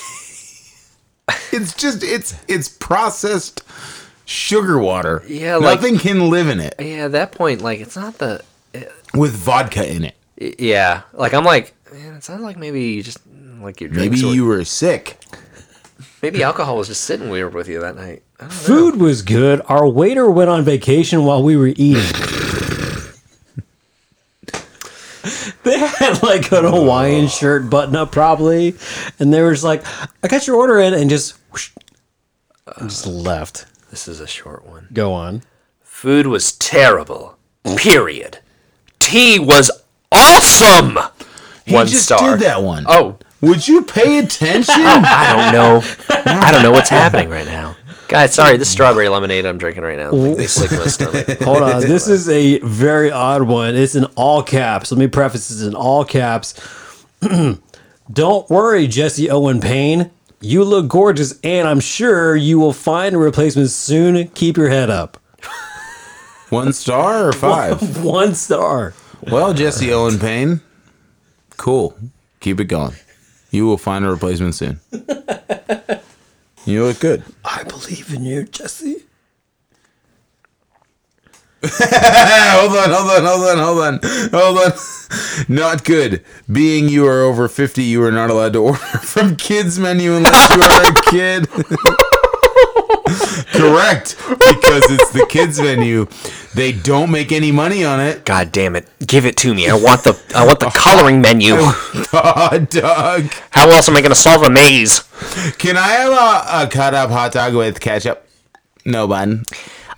It's 1.54 1.74
just 1.76 2.04
it's 2.04 2.36
it's 2.48 2.68
processed 2.70 3.64
sugar 4.26 4.78
water. 4.80 5.24
Yeah, 5.28 5.58
like- 5.58 5.80
nothing 5.82 5.98
can 5.98 6.30
live 6.30 6.48
in 6.50 6.60
it 6.60 6.76
Yeah, 6.80 7.06
at 7.06 7.12
that 7.14 7.32
point, 7.34 7.62
like, 7.62 7.80
it's 7.80 7.96
not 7.96 8.18
the. 8.18 8.42
With 9.14 9.34
vodka 9.36 9.90
in 9.90 10.06
it. 10.06 10.16
Yeah, 10.60 11.02
like, 11.14 11.34
I'm 11.34 11.44
like, 11.44 11.74
man, 11.92 12.16
it 12.16 12.24
sounds 12.24 12.42
like 12.42 12.58
maybe 12.58 12.82
you 12.84 13.04
just. 13.04 13.20
Like 13.62 13.80
your 13.80 13.92
Maybe 13.92 14.24
were- 14.24 14.34
you 14.34 14.46
were 14.46 14.66
sick. 14.66 15.20
maybe 16.24 16.42
alcohol 16.42 16.78
was 16.78 16.88
just 16.88 17.04
sitting 17.04 17.30
weird 17.30 17.54
with 17.54 17.68
you 17.68 17.80
that 17.82 17.96
night. 17.96 18.24
I 18.40 18.44
don't 18.46 18.50
know. 18.50 18.56
Food 18.56 18.96
was 19.00 19.22
good. 19.22 19.62
Our 19.68 19.88
waiter 19.88 20.32
went 20.32 20.50
on 20.50 20.64
vacation 20.64 21.26
while 21.26 21.44
we 21.44 21.56
were 21.56 21.68
eating. 21.68 22.02
they 25.64 25.78
had 25.78 26.24
like 26.24 26.52
an 26.52 26.66
Hawaiian 26.66 27.26
oh. 27.26 27.28
shirt 27.28 27.70
button 27.70 27.96
up 27.96 28.12
probably, 28.12 28.76
and 29.20 29.32
they 29.32 29.42
were 29.42 29.52
just 29.52 29.64
like, 29.64 29.84
"I 30.24 30.28
got 30.28 30.48
your 30.48 30.56
order 30.56 30.80
in," 30.80 30.96
and 30.96 31.08
just 31.10 31.36
whoosh, 31.52 31.70
and 32.78 32.90
just 32.90 33.06
uh, 33.06 33.12
left. 33.12 33.68
This 33.92 34.08
is 34.08 34.20
a 34.20 34.28
short 34.28 34.66
one. 34.66 34.88
Go 34.92 35.14
on. 35.14 35.44
Food 35.84 36.26
was 36.26 36.54
terrible. 36.54 37.38
Period. 37.78 38.40
Tea 39.12 39.40
was 39.40 39.70
awesome. 40.12 40.98
He 41.66 41.74
One 41.74 41.86
just 41.88 42.06
star. 42.06 42.32
did 42.38 42.46
that 42.46 42.64
one. 42.64 42.86
Oh, 42.88 43.18
Would 43.42 43.68
you 43.68 43.84
pay 43.84 44.20
attention? 44.20 44.74
I 44.78 45.34
don't 45.36 45.52
know. 45.54 45.84
I 46.26 46.52
don't 46.52 46.64
know 46.64 46.72
what's 46.72 46.90
happening 46.90 47.30
right 47.30 47.46
now. 47.46 47.76
Guys, 48.08 48.34
sorry, 48.34 48.58
this 48.58 48.70
strawberry 48.70 49.08
lemonade 49.10 49.46
I'm 49.46 49.58
drinking 49.58 49.84
right 49.84 49.98
now. 49.98 50.12
Like, 50.12 50.50
sick 50.50 50.72
my 50.72 50.86
stomach. 50.88 51.40
Hold 51.44 51.62
on. 51.64 51.82
This 51.82 52.08
is 52.08 52.28
a 52.30 52.60
very 52.60 53.10
odd 53.12 53.44
one. 53.44 53.76
It's 53.76 53.96
in 53.96 54.06
all 54.16 54.44
caps. 54.44 54.92
Let 54.92 55.00
me 55.00 55.08
preface 55.08 55.48
this 55.50 55.62
in 55.62 55.76
all 55.76 56.04
caps. 56.04 56.54
Don't 58.12 58.50
worry, 58.50 58.88
Jesse 58.88 59.30
Owen 59.30 59.62
Payne. 59.62 60.12
You 60.42 60.64
look 60.64 60.88
gorgeous, 60.90 61.40
and 61.42 61.68
I'm 61.68 61.80
sure 61.80 62.36
you 62.36 62.60
will 62.60 62.74
find 62.74 63.16
a 63.16 63.18
replacement 63.18 63.70
soon. 63.70 64.28
Keep 64.30 64.58
your 64.58 64.70
head 64.70 64.90
up. 64.90 65.18
One 66.50 66.74
star 66.74 67.28
or 67.30 67.32
five? 67.32 68.04
One 68.04 68.36
star. 68.36 68.94
Well, 69.24 69.54
Jesse 69.54 69.92
Owen 69.92 70.20
Payne. 70.20 70.62
Cool. 71.58 71.96
Keep 72.40 72.60
it 72.60 72.66
going. 72.66 72.96
You 73.52 73.66
will 73.66 73.78
find 73.78 74.06
a 74.06 74.10
replacement 74.10 74.56
soon. 74.56 74.80
You 76.66 76.86
look 76.86 77.00
good. 77.00 77.24
I 77.44 77.64
believe 77.64 78.14
in 78.14 78.24
you, 78.24 78.44
Jesse. 78.44 79.04
hold 81.64 82.76
on, 82.76 82.90
hold 82.90 83.12
on, 83.12 83.24
hold 83.24 83.44
on, 83.44 83.58
hold 83.58 83.80
on, 83.80 84.00
hold 84.32 84.58
on. 84.58 84.72
Not 85.48 85.84
good. 85.84 86.24
Being 86.52 86.90
you 86.90 87.06
are 87.08 87.22
over 87.22 87.48
50, 87.48 87.84
you 87.84 88.04
are 88.04 88.12
not 88.12 88.30
allowed 88.30 88.54
to 88.54 88.60
order 88.64 88.78
from 88.80 89.36
kids 89.36 89.78
menu 89.78 90.16
unless 90.16 90.50
you 90.56 90.62
are 90.62 90.92
a 90.92 91.12
kid. 91.12 91.48
correct 93.62 94.18
because 94.30 94.90
it's 94.92 95.12
the 95.12 95.26
kids 95.30 95.60
venue. 95.60 96.08
They 96.54 96.72
don't 96.72 97.12
make 97.12 97.32
any 97.32 97.52
money 97.52 97.86
on 97.86 98.00
it. 98.00 98.26
God 98.26 98.52
damn 98.52 98.76
it! 98.76 98.88
Give 99.06 99.26
it 99.26 99.38
to 99.38 99.54
me. 99.54 99.70
I 99.70 99.74
want 99.76 100.04
the 100.04 100.20
I 100.36 100.46
want 100.46 100.60
the 100.60 100.70
coloring 100.70 101.22
menu. 101.22 101.56
Oh, 102.14 102.66
Doug. 102.70 103.32
How 103.52 103.70
else 103.70 103.88
am 103.88 103.96
I 103.96 104.02
gonna 104.02 104.16
solve 104.16 104.44
a 104.44 104.50
maze? 104.50 105.00
Can 105.58 105.78
I 105.78 105.88
have 105.88 106.12
a, 106.12 106.66
a 106.66 106.70
cut 106.70 106.94
up 106.94 107.10
hot 107.10 107.32
dog 107.32 107.56
with 107.56 107.80
ketchup? 107.80 108.28
No 108.86 109.08
bun. 109.08 109.46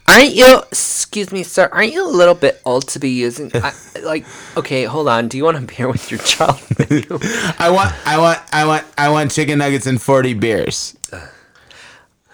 Aren't 0.08 0.36
you? 0.36 0.60
Excuse 0.70 1.32
me, 1.32 1.44
sir. 1.44 1.70
Aren't 1.72 1.94
you 1.94 2.06
a 2.06 2.12
little 2.12 2.36
bit 2.36 2.62
old 2.66 2.88
to 2.90 3.00
be 3.00 3.10
using? 3.10 3.50
I, 3.56 3.74
like, 4.04 4.26
okay, 4.58 4.84
hold 4.84 5.08
on. 5.08 5.28
Do 5.28 5.38
you 5.38 5.46
want 5.46 5.58
a 5.58 5.62
beer 5.62 5.88
with 5.88 6.12
your 6.12 6.20
child 6.20 6.60
menu? 6.90 7.04
I 7.58 7.70
want, 7.72 7.94
I 8.06 8.18
want, 8.20 8.40
I 8.52 8.66
want, 8.66 8.86
I 8.98 9.10
want 9.10 9.32
chicken 9.32 9.60
nuggets 9.60 9.88
and 9.88 10.02
forty 10.02 10.34
beers. 10.34 10.96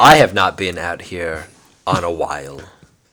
I 0.02 0.16
have 0.16 0.34
not 0.34 0.56
been 0.56 0.78
out 0.78 1.02
here 1.02 1.48
on 1.86 2.06
a 2.06 2.12
while. 2.12 2.62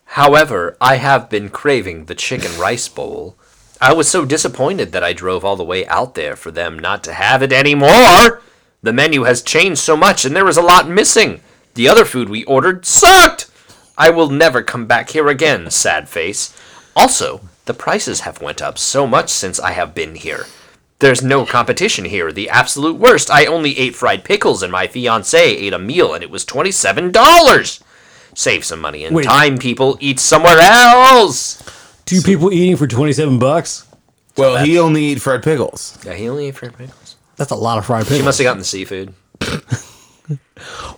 However, 0.05 0.77
I 0.81 0.96
have 0.96 1.29
been 1.29 1.49
craving 1.49 2.05
the 2.05 2.14
chicken 2.14 2.57
rice 2.61 2.87
bowl. 2.87 3.35
I 3.81 3.92
was 3.92 4.09
so 4.09 4.25
disappointed 4.25 4.92
that 4.92 5.03
I 5.03 5.12
drove 5.12 5.44
all 5.44 5.57
the 5.57 5.64
way 5.64 5.85
out 5.88 6.14
there 6.14 6.37
for 6.37 6.53
them 6.53 6.79
not 6.79 7.03
to 7.05 7.12
have 7.12 7.42
it 7.42 7.53
anymore. 7.53 8.40
The 8.83 8.92
menu 8.92 9.25
has 9.25 9.42
changed 9.42 9.81
so 9.81 9.96
much 9.96 10.25
and 10.25 10.37
there 10.37 10.44
was 10.44 10.57
a 10.57 10.62
lot 10.62 10.88
missing. 10.88 11.40
The 11.75 11.88
other 11.88 12.05
food 12.05 12.29
we 12.29 12.44
ordered 12.44 12.87
sucked. 12.87 13.51
I 13.99 14.11
will 14.11 14.31
never 14.31 14.62
come 14.62 14.87
back 14.87 15.11
here 15.11 15.27
again, 15.27 15.72
sad 15.72 16.09
face. 16.09 16.57
Also, 16.94 17.40
the 17.64 17.75
prices 17.75 18.20
have 18.20 18.40
went 18.40 18.62
up 18.62 18.79
so 18.79 19.09
much 19.09 19.31
since 19.31 19.59
I 19.59 19.72
have 19.72 19.92
been 19.92 20.14
here. 20.14 20.46
There's 20.98 21.22
no 21.22 21.44
competition 21.44 22.06
here. 22.06 22.32
The 22.32 22.48
absolute 22.48 22.96
worst. 22.96 23.30
I 23.30 23.44
only 23.46 23.78
ate 23.78 23.94
fried 23.94 24.24
pickles 24.24 24.62
and 24.62 24.72
my 24.72 24.87
fiance 24.87 25.38
ate 25.38 25.72
a 25.72 25.78
meal 25.78 26.14
and 26.14 26.22
it 26.22 26.30
was 26.30 26.44
$27. 26.44 27.82
Save 28.35 28.64
some 28.64 28.80
money 28.80 29.04
and 29.04 29.14
Wait. 29.14 29.24
time, 29.24 29.59
people. 29.59 29.98
Eat 30.00 30.18
somewhere 30.20 30.59
else. 30.59 31.62
Two 32.06 32.22
people 32.22 32.52
eating 32.52 32.76
for 32.76 32.87
27 32.87 33.38
bucks? 33.38 33.87
Well, 34.37 34.62
he 34.64 34.78
only 34.78 35.06
ate 35.06 35.20
fried 35.22 35.42
pickles. 35.42 35.98
Yeah, 36.04 36.14
he 36.14 36.28
only 36.28 36.46
ate 36.48 36.56
fried 36.56 36.76
pickles. 36.76 37.16
That's 37.37 37.50
a 37.50 37.56
lot 37.56 37.78
of 37.78 37.87
fried 37.87 38.04
pickles. 38.04 38.18
He 38.18 38.24
must 38.24 38.38
have 38.38 38.44
gotten 38.44 38.59
the 38.59 38.64
seafood. 38.64 39.14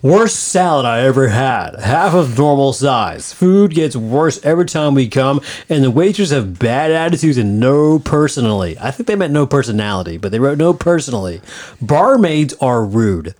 Worst 0.02 0.36
salad 0.36 0.86
I 0.86 1.00
ever 1.00 1.28
had. 1.28 1.74
Half 1.80 2.14
of 2.14 2.38
normal 2.38 2.72
size. 2.72 3.32
Food 3.32 3.74
gets 3.74 3.96
worse 3.96 4.42
every 4.44 4.66
time 4.66 4.94
we 4.94 5.08
come, 5.08 5.40
and 5.68 5.82
the 5.82 5.90
waiters 5.90 6.30
have 6.30 6.58
bad 6.58 6.90
attitudes 6.90 7.36
and 7.36 7.58
no 7.58 7.98
personally. 7.98 8.76
I 8.80 8.90
think 8.90 9.06
they 9.06 9.16
meant 9.16 9.32
no 9.32 9.46
personality, 9.46 10.16
but 10.16 10.30
they 10.32 10.38
wrote 10.38 10.58
no 10.58 10.72
personally. 10.72 11.40
Barmaids 11.80 12.54
are 12.60 12.84
rude. 12.84 13.34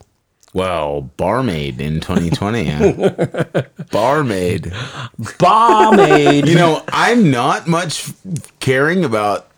Well, 0.54 1.02
barmaid 1.16 1.80
in 1.80 2.00
2020. 2.00 2.64
huh? 2.64 3.62
barmaid. 3.92 4.72
Barmaid. 5.38 6.48
You 6.48 6.54
know, 6.54 6.82
I'm 6.88 7.30
not 7.30 7.66
much 7.68 8.10
caring 8.58 9.04
about 9.04 9.48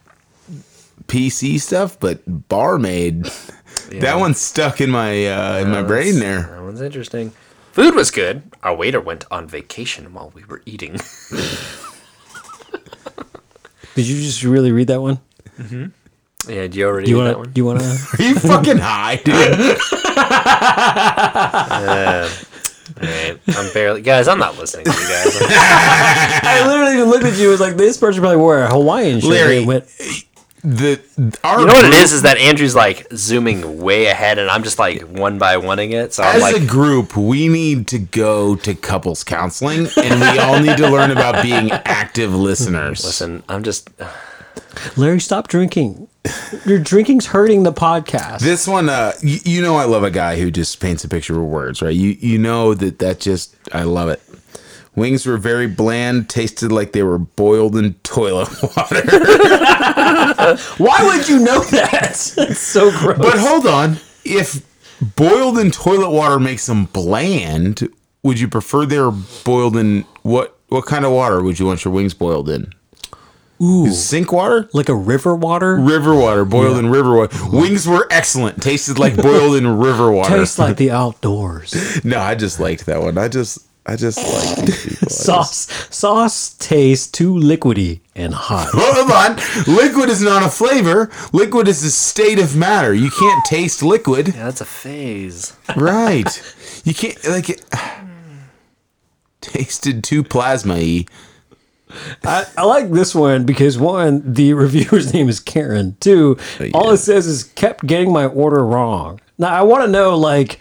PC 1.07 1.61
stuff, 1.61 1.99
but 1.99 2.21
barmaid. 2.49 3.31
That 3.99 4.19
one's 4.19 4.41
stuck 4.41 4.81
in 4.81 4.91
my 4.91 5.27
uh, 5.27 5.59
in 5.59 5.71
my 5.71 5.83
brain 5.83 6.19
there. 6.21 6.43
That 6.43 6.63
one's 6.63 6.81
interesting. 6.81 7.33
Food 7.73 7.95
was 7.95 8.11
good. 8.11 8.43
Our 8.63 8.75
waiter 8.75 9.01
went 9.01 9.25
on 9.31 9.47
vacation 9.49 10.13
while 10.15 10.31
we 10.35 10.45
were 10.45 10.63
eating. 10.65 10.93
Did 13.95 14.07
you 14.07 14.23
just 14.23 14.43
really 14.45 14.71
read 14.73 14.87
that 14.89 15.01
one? 15.03 15.19
yeah, 16.49 16.63
did 16.63 16.75
you 16.75 16.87
already 16.87 17.07
Do 17.07 17.11
you 17.13 17.21
eat 17.21 17.25
that 17.25 17.37
want 17.37 17.39
one? 17.39 17.49
to? 17.49 17.53
Do 17.53 17.61
you 17.61 17.65
want 17.67 17.81
to? 17.81 17.87
Are 18.19 18.23
you 18.23 18.35
fucking 18.39 18.79
high, 18.79 19.17
dude? 19.17 19.77
Alright, 23.01 23.39
I'm 23.49 23.73
barely. 23.73 24.03
Guys, 24.03 24.27
I'm 24.29 24.39
not 24.39 24.59
listening 24.59 24.85
to 24.87 24.91
you 24.91 24.97
guys. 25.09 25.37
I 25.41 26.65
literally 26.67 26.95
even 26.95 27.09
looked 27.09 27.25
at 27.25 27.39
you. 27.39 27.49
Was 27.49 27.61
like, 27.61 27.77
this 27.77 27.97
person 27.97 28.21
probably 28.21 28.37
wore 28.39 28.59
a 28.63 28.69
Hawaiian 28.69 29.21
shirt. 29.21 29.31
Larry, 29.31 29.59
and 29.59 29.67
went, 29.67 29.85
the 30.63 31.01
our 31.45 31.61
You 31.61 31.67
know 31.67 31.73
what 31.75 31.85
it 31.85 31.91
group- 31.91 32.03
is? 32.03 32.13
Is 32.13 32.23
that 32.23 32.39
Andrew's 32.39 32.75
like 32.75 33.07
zooming 33.15 33.81
way 33.81 34.07
ahead, 34.07 34.39
and 34.39 34.51
I'm 34.51 34.63
just 34.63 34.79
like 34.79 35.03
one 35.03 35.39
by 35.39 35.57
oneing 35.57 35.93
it. 35.93 36.13
So 36.15 36.23
I'm 36.23 36.37
As 36.37 36.43
like, 36.43 36.57
a 36.63 36.67
group, 36.67 37.17
we 37.17 37.49
need 37.49 37.87
to 37.89 37.99
go 37.99 38.57
to 38.57 38.75
couples 38.75 39.25
counseling, 39.25 39.89
and 39.97 40.21
we 40.21 40.39
all 40.39 40.61
need 40.61 40.77
to 40.79 40.89
learn 40.91 41.11
about 41.11 41.43
being 41.43 41.71
active 41.73 42.35
listeners. 42.35 43.05
listen, 43.05 43.43
I'm 43.49 43.63
just. 43.63 43.91
Larry, 44.97 45.21
stop 45.21 45.49
drinking. 45.49 46.07
Your 46.65 46.79
drinking's 46.79 47.27
hurting 47.27 47.65
the 47.65 47.73
podcast. 47.73 48.41
This 48.41 48.69
one, 48.69 48.89
uh, 48.89 49.13
you, 49.21 49.39
you 49.45 49.63
know, 49.63 49.77
I 49.77 49.85
love 49.85 50.05
a 50.05 50.11
guy 50.11 50.39
who 50.39 50.51
just 50.51 50.79
paints 50.81 51.03
a 51.05 51.09
picture 51.09 51.35
with 51.41 51.51
words, 51.51 51.83
right? 51.83 51.95
You 51.95 52.11
you 52.11 52.39
know 52.39 52.75
that 52.75 52.99
that 53.01 53.19
just 53.21 53.57
I 53.73 53.83
love 53.85 54.09
it. 54.09 54.21
Wings 54.97 55.25
were 55.25 55.37
very 55.39 55.67
bland, 55.69 56.29
tasted 56.29 56.73
like 56.73 56.93
they 56.93 57.03
were 57.03 57.19
boiled 57.19 57.77
in 57.77 57.95
toilet 58.03 58.49
water. 58.77 59.03
Why 60.79 60.99
would 61.05 61.29
you 61.29 61.39
know 61.39 61.61
that? 61.65 62.35
It's 62.51 62.59
so 62.61 62.91
gross. 62.91 63.19
but 63.19 63.39
hold 63.39 63.67
on, 63.67 63.99
if 64.25 64.63
boiled 65.17 65.59
in 65.59 65.71
toilet 65.71 66.11
water 66.11 66.39
makes 66.41 66.67
them 66.67 66.87
bland, 66.87 67.89
would 68.23 68.41
you 68.41 68.49
prefer 68.49 68.85
they 68.87 68.99
were 68.99 69.15
boiled 69.45 69.77
in 69.77 70.05
what? 70.23 70.57
What 70.69 70.87
kind 70.87 71.05
of 71.05 71.11
water 71.13 71.43
would 71.43 71.59
you 71.59 71.67
want 71.67 71.85
your 71.85 71.93
wings 71.93 72.15
boiled 72.15 72.49
in? 72.49 72.73
Ooh, 73.61 73.91
Sink 73.91 74.33
water? 74.33 74.69
like 74.73 74.89
a 74.89 74.95
river 74.95 75.35
water. 75.35 75.77
River 75.77 76.15
water, 76.15 76.45
boiled 76.45 76.79
in 76.79 76.89
river 76.91 77.15
water. 77.17 77.37
Wings 77.53 77.87
were 77.89 78.07
excellent. 78.11 78.63
Tasted 78.63 78.99
like 78.99 79.17
boiled 79.17 79.57
in 79.57 79.79
river 79.79 80.11
water. 80.13 80.37
Tastes 80.39 80.59
like 80.61 80.77
the 80.77 80.91
outdoors. 80.93 82.05
no, 82.05 82.21
I 82.21 82.35
just 82.37 82.59
liked 82.61 82.87
that 82.87 83.03
one. 83.03 83.19
I 83.19 83.27
just, 83.29 83.59
I 83.87 83.97
just 83.97 84.19
liked 84.19 84.67
the 84.67 84.73
people. 84.91 84.99
I 85.03 85.05
just- 85.07 85.25
Sauce, 85.25 85.89
sauce 85.95 86.55
tastes 86.55 87.11
too 87.11 87.35
liquidy 87.35 88.01
and 88.15 88.33
hot. 88.35 88.69
Hold 88.73 89.11
on. 89.11 89.75
Liquid 89.75 90.09
is 90.11 90.23
not 90.23 90.43
a 90.45 90.49
flavor. 90.51 91.11
Liquid 91.33 91.67
is 91.69 91.83
a 91.83 91.91
state 91.91 92.39
of 92.39 92.55
matter. 92.57 92.93
You 92.95 93.11
can't 93.11 93.45
taste 93.47 93.83
liquid. 93.83 94.29
Yeah, 94.29 94.45
that's 94.45 94.61
a 94.61 94.65
phase. 94.67 95.57
Right. 95.77 96.29
You 96.85 96.95
can't 96.95 97.23
like 97.29 97.49
it. 97.51 97.65
Tasted 99.41 100.05
too 100.05 100.23
plasma-y. 100.23 101.07
I, 102.25 102.45
I 102.57 102.65
like 102.65 102.91
this 102.91 103.15
one 103.15 103.45
because 103.47 103.79
one, 103.79 104.23
the 104.35 104.53
reviewer's 104.55 105.13
name 105.15 105.29
is 105.29 105.41
Karen. 105.41 105.97
Two, 106.01 106.37
oh, 106.61 106.71
all 106.75 106.91
it 106.91 106.99
says 106.99 107.27
is 107.27 107.45
kept 107.45 107.87
getting 107.87 108.13
my 108.13 108.27
order 108.27 108.65
wrong. 108.65 109.21
Now 109.39 109.49
I 109.53 109.63
want 109.63 109.85
to 109.85 109.91
know 109.91 110.17
like, 110.17 110.61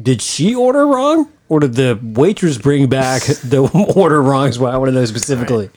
did 0.00 0.22
she 0.22 0.54
order 0.54 0.86
wrong 0.86 1.28
or 1.50 1.60
did 1.60 1.74
the 1.74 1.98
waitress 2.02 2.56
bring 2.56 2.88
back 2.88 3.22
the 3.44 3.60
order 3.94 4.22
wrongs? 4.22 4.58
What 4.58 4.72
I 4.72 4.78
want 4.78 4.88
to 4.88 4.92
know 4.92 5.04
specifically. 5.04 5.68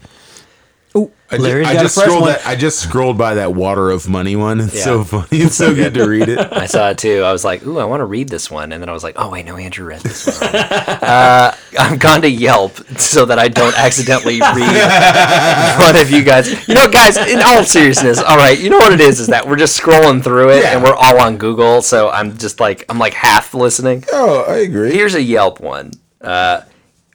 Oh, 0.96 1.10
I 1.32 1.38
ju- 1.38 1.42
Larry's 1.44 1.68
I 1.70 1.74
just 1.74 1.98
a 1.98 2.00
fresh 2.02 2.06
scrolled 2.06 2.22
one. 2.22 2.32
that. 2.34 2.46
I 2.46 2.56
just 2.56 2.80
scrolled 2.80 3.18
by 3.18 3.34
that 3.34 3.56
water 3.56 3.90
of 3.90 4.08
money 4.08 4.36
one. 4.36 4.60
It's 4.60 4.76
Yeah. 4.76 4.84
so 4.84 5.04
funny. 5.04 5.26
It's 5.32 5.56
so 5.56 5.74
good 5.74 5.96
to 5.96 6.08
read 6.08 6.30
it. 6.30 6.38
I 6.54 6.68
saw 6.68 6.92
it 6.92 7.00
too. 7.00 7.24
I 7.24 7.32
was 7.32 7.44
like, 7.44 7.66
ooh, 7.66 7.80
I 7.80 7.86
want 7.86 8.02
to 8.02 8.06
read 8.06 8.30
this 8.30 8.52
one. 8.52 8.72
And 8.72 8.80
then 8.80 8.90
I 8.90 8.92
was 8.94 9.04
like, 9.04 9.16
oh, 9.18 9.32
wait, 9.32 9.44
no, 9.46 9.58
Andrew 9.58 9.88
read 9.88 10.02
this 10.02 10.28
one. 10.40 10.50
uh, 10.56 11.56
I've 11.80 11.98
gone 11.98 12.22
to 12.22 12.30
Yelp 12.30 12.76
so 13.00 13.26
that 13.26 13.40
I 13.40 13.48
don't 13.48 13.76
accidentally 13.76 14.40
read 14.56 15.80
one 15.80 15.96
of 16.00 16.12
you 16.12 16.24
guys. 16.24 16.68
You 16.68 16.76
know, 16.76 16.88
guys, 16.88 17.18
in 17.18 17.42
all 17.42 17.64
seriousness, 17.64 18.20
all 18.20 18.38
right, 18.38 18.60
you 18.60 18.70
know 18.70 18.78
what 18.78 18.94
it 18.94 19.02
is, 19.02 19.20
is 19.20 19.28
that 19.28 19.48
we're 19.48 19.56
just 19.56 19.80
scrolling 19.82 20.24
through 20.24 20.50
it 20.52 20.62
Yeah. 20.64 20.74
and 20.76 20.84
we're 20.84 20.94
all 20.96 21.20
on 21.20 21.38
Google. 21.38 21.82
So 21.82 22.10
I'm 22.12 22.38
just 22.38 22.60
like, 22.60 22.86
I'm 22.90 23.00
like 23.00 23.14
half 23.16 23.56
listening. 23.56 24.04
Oh, 24.14 24.44
I 24.48 24.58
agree. 24.58 24.92
Here's 24.94 25.16
a 25.16 25.22
Yelp 25.24 25.60
one. 25.60 25.92
Uh, 26.22 26.62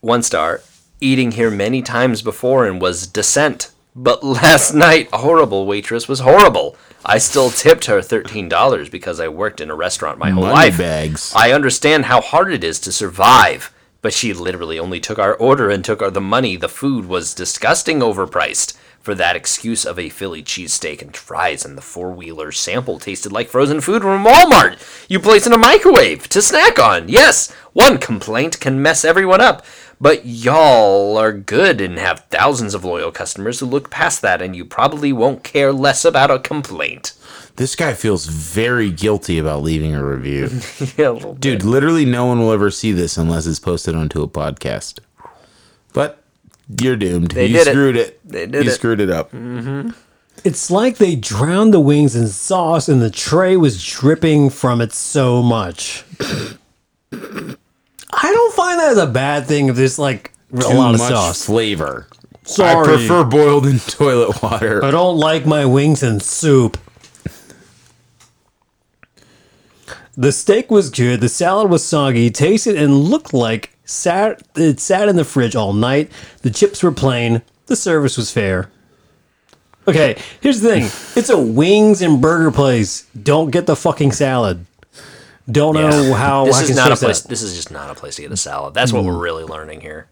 one 0.01 0.23
star. 0.23 0.63
Eating 1.01 1.33
here 1.33 1.51
many 1.51 1.81
times 1.83 2.23
before 2.23 2.67
and 2.67 2.81
was 2.81 3.07
decent. 3.07 3.71
But 3.95 4.25
last 4.43 4.75
night, 4.75 5.09
a 5.13 5.19
horrible 5.19 5.67
waitress 5.67 6.09
was 6.09 6.21
horrible. 6.21 6.77
I 7.05 7.19
still 7.19 7.51
tipped 7.51 7.85
her 7.87 7.99
$13 8.01 8.91
because 8.91 9.21
I 9.21 9.29
worked 9.29 9.61
in 9.61 9.71
a 9.71 9.77
restaurant 9.77 10.19
my 10.19 10.31
whole 10.31 10.43
Money 10.43 10.55
life. 10.55 10.79
bags. 10.79 11.33
I 11.37 11.53
understand 11.53 12.07
how 12.07 12.21
hard 12.21 12.53
it 12.53 12.65
is 12.65 12.81
to 12.81 12.93
survive. 12.93 13.73
But 14.03 14.13
she 14.13 14.33
literally 14.33 14.79
only 14.79 15.01
took 15.01 15.19
our 15.19 15.35
order 15.35 15.71
and 15.71 15.85
took 15.85 16.03
our 16.03 16.11
the 16.11 16.21
money. 16.21 16.57
The 16.57 16.69
food 16.69 17.07
was 17.07 17.35
disgusting 17.35 18.01
overpriced. 18.01 18.77
For 19.01 19.15
that 19.15 19.37
excuse 19.37 19.87
of 19.87 19.99
a 19.99 20.09
Philly 20.11 20.43
cheesesteak 20.43 21.01
and 21.01 21.17
fries 21.17 21.65
and 21.65 21.79
the 21.79 21.83
four 21.83 22.13
wheeler 22.13 22.53
sample 22.53 22.99
tasted 22.99 23.33
like 23.33 23.49
frozen 23.49 23.81
food 23.81 24.03
from 24.03 24.25
Walmart. 24.25 24.79
You 25.09 25.19
place 25.19 25.47
in 25.47 25.53
a 25.53 25.59
microwave 25.59 26.29
to 26.29 26.43
snack 26.43 26.79
on. 26.79 27.09
Yes, 27.09 27.51
one 27.73 27.99
complaint 27.99 28.61
can 28.61 28.83
mess 28.83 29.05
everyone 29.05 29.41
up. 29.41 29.65
But 30.01 30.25
y'all 30.25 31.17
are 31.17 31.33
good 31.33 31.81
and 31.81 31.99
have 31.99 32.27
thousands 32.31 32.75
of 32.75 32.85
loyal 32.85 33.11
customers 33.11 33.59
who 33.59 33.67
look 33.67 33.91
past 33.91 34.23
that, 34.23 34.41
and 34.41 34.55
you 34.55 34.65
probably 34.65 35.13
won't 35.13 35.43
care 35.43 35.73
less 35.73 36.05
about 36.05 36.31
a 36.31 36.39
complaint. 36.39 37.15
This 37.57 37.75
guy 37.75 37.95
feels 37.95 38.27
very 38.27 38.91
guilty 38.93 39.39
about 39.39 39.65
leaving 39.65 39.97
a 39.97 40.05
review. 40.05 40.49
yeah, 40.97 41.09
a 41.09 41.13
little 41.13 41.33
bit. 41.33 41.41
Dude, 41.41 41.65
literally 41.65 42.05
no 42.05 42.27
one 42.27 42.39
will 42.39 42.53
ever 42.53 42.71
see 42.71 42.93
this 42.93 43.17
unless 43.17 43.47
it's 43.47 43.59
posted 43.59 43.97
onto 43.97 44.23
a 44.23 44.29
podcast. 44.29 45.01
But 45.93 46.23
you're 46.81 46.97
doomed. 46.97 47.33
They 47.33 47.47
you 47.47 47.55
did 47.55 47.67
it. 47.67 47.71
screwed 47.73 47.97
it. 47.97 48.21
They 48.25 48.47
did 48.47 48.65
you 48.65 48.71
it. 48.71 48.75
screwed 48.75 49.01
it 49.01 49.11
up. 49.11 49.33
Mm-hmm. 49.33 49.91
It's 50.45 50.71
like 50.71 50.99
they 50.99 51.17
drowned 51.17 51.75
the 51.75 51.81
wings 51.81 52.15
in 52.15 52.29
sauce 52.29 52.89
and 52.89 53.03
the 53.03 53.11
tray 53.11 53.57
was 53.57 53.85
dripping 53.85 54.51
from 54.51 54.81
it 54.81 54.93
so 54.93 55.43
much. 55.43 56.05
I 58.13 58.33
don't 58.33 58.55
find 58.55 58.81
that 58.81 58.93
as 58.93 58.99
a 58.99 59.07
bad 59.07 59.47
thing 59.47 59.69
if 59.69 59.77
there's 59.77 59.99
like 59.99 60.33
a 60.53 60.61
Too 60.63 60.69
lot 60.75 60.95
of 60.95 61.01
much 61.01 61.11
sauce. 61.11 61.45
flavor. 61.45 62.07
Sorry. 62.45 62.81
I 62.81 62.85
prefer 62.85 63.25
boiled 63.25 63.67
in 63.67 63.79
toilet 63.87 64.43
water. 64.43 64.83
I 64.85 64.91
don't 64.91 65.19
like 65.19 65.45
my 65.47 65.67
wings 65.67 66.03
in 66.03 66.21
soup. 66.21 66.79
The 70.17 70.33
steak 70.33 70.71
was 70.71 70.91
good. 70.91 71.21
The 71.21 71.29
salad 71.29 71.71
was 71.71 71.85
soggy, 71.85 72.31
tasted 72.31 72.77
and 72.77 72.93
looked 73.05 73.33
like 73.33 73.71
sat 73.85 74.43
it 74.57 74.81
sat 74.81 75.09
in 75.09 75.17
the 75.17 75.25
fridge 75.25 75.55
all 75.55 75.73
night. 75.73 76.11
The 76.43 76.51
chips 76.51 76.83
were 76.83 76.91
plain. 76.91 77.43
The 77.67 77.77
service 77.77 78.17
was 78.17 78.33
fair. 78.33 78.71
Okay, 79.87 80.21
here's 80.41 80.61
the 80.61 80.69
thing. 80.69 80.85
It's 81.17 81.31
a 81.31 81.39
wings 81.41 82.03
and 82.03 82.21
burger 82.21 82.51
place. 82.51 83.07
Don't 83.23 83.51
get 83.51 83.67
the 83.67 83.77
fucking 83.77 84.13
salad. 84.13 84.67
Don't 85.51 85.75
know 85.75 86.13
how 86.15 86.45
this 86.45 86.57
I 86.57 86.63
is 86.63 86.67
can 86.69 86.77
not 86.77 86.93
a 86.93 86.97
place. 86.97 87.23
that. 87.23 87.29
This 87.29 87.43
is 87.43 87.55
just 87.57 87.71
not 87.71 87.91
a 87.91 87.95
place 87.95 88.17
to 88.17 88.23
get 88.23 88.33
a 88.33 88.37
salad. 88.37 88.75
That's 88.75 88.93
what 88.93 89.03
Mm. 89.03 89.07
we're 89.07 89.19
really 89.19 89.45
learning 89.45 89.81
here. 89.81 90.07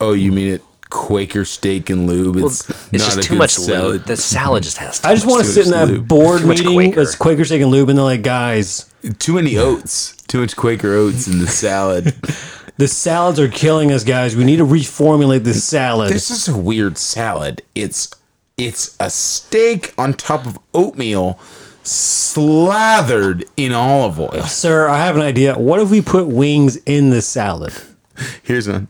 Oh, 0.00 0.12
you 0.12 0.30
mean 0.32 0.48
it? 0.48 0.62
Quaker 0.90 1.44
steak 1.44 1.88
and 1.90 2.06
lube. 2.08 2.36
It's, 2.36 2.68
It's 2.68 2.92
not 2.92 2.98
just 3.00 3.18
a 3.18 3.22
too 3.22 3.28
good 3.34 3.38
much 3.38 3.54
salad. 3.54 3.92
lube. 3.92 4.04
The 4.06 4.16
salad 4.16 4.62
just 4.64 4.76
has. 4.78 4.98
Too 5.00 5.08
I 5.08 5.14
just 5.14 5.24
much 5.26 5.32
want 5.34 5.44
to 5.44 5.50
sit 5.52 5.66
in 5.66 5.72
that 5.72 5.88
lube. 5.88 6.08
board 6.08 6.44
meeting 6.44 6.72
Quaker. 6.72 7.04
that's 7.04 7.14
Quaker 7.16 7.44
steak 7.44 7.62
and 7.62 7.70
lube, 7.70 7.88
and 7.88 7.98
they're 7.98 8.04
like, 8.04 8.22
guys, 8.22 8.86
Too 9.18 9.34
many 9.34 9.56
oats. 9.56 10.16
Too 10.28 10.40
much 10.40 10.56
Quaker 10.56 10.92
oats 10.94 11.26
in 11.28 11.38
the 11.38 11.46
salad. 11.64 12.06
the 12.76 12.88
salads 12.88 13.38
are 13.38 13.48
killing 13.48 13.92
us, 13.92 14.02
guys. 14.04 14.34
We 14.36 14.44
need 14.44 14.56
to 14.56 14.66
reformulate 14.66 15.44
this 15.44 15.62
salad. 15.64 16.12
this 16.12 16.30
is 16.30 16.48
a 16.48 16.56
weird 16.56 16.98
salad. 16.98 17.62
It's 17.74 18.08
it's 18.58 18.96
a 19.00 19.08
steak 19.10 19.94
on 19.96 20.12
top 20.14 20.44
of 20.46 20.58
oatmeal 20.74 21.38
slathered 21.82 23.44
in 23.56 23.72
olive 23.72 24.20
oil. 24.20 24.30
Uh, 24.32 24.46
sir, 24.46 24.88
I 24.88 24.98
have 24.98 25.16
an 25.16 25.22
idea. 25.22 25.58
What 25.58 25.80
if 25.80 25.90
we 25.90 26.00
put 26.00 26.26
wings 26.26 26.76
in 26.86 27.10
the 27.10 27.22
salad? 27.22 27.72
Here's 28.42 28.68
one. 28.68 28.88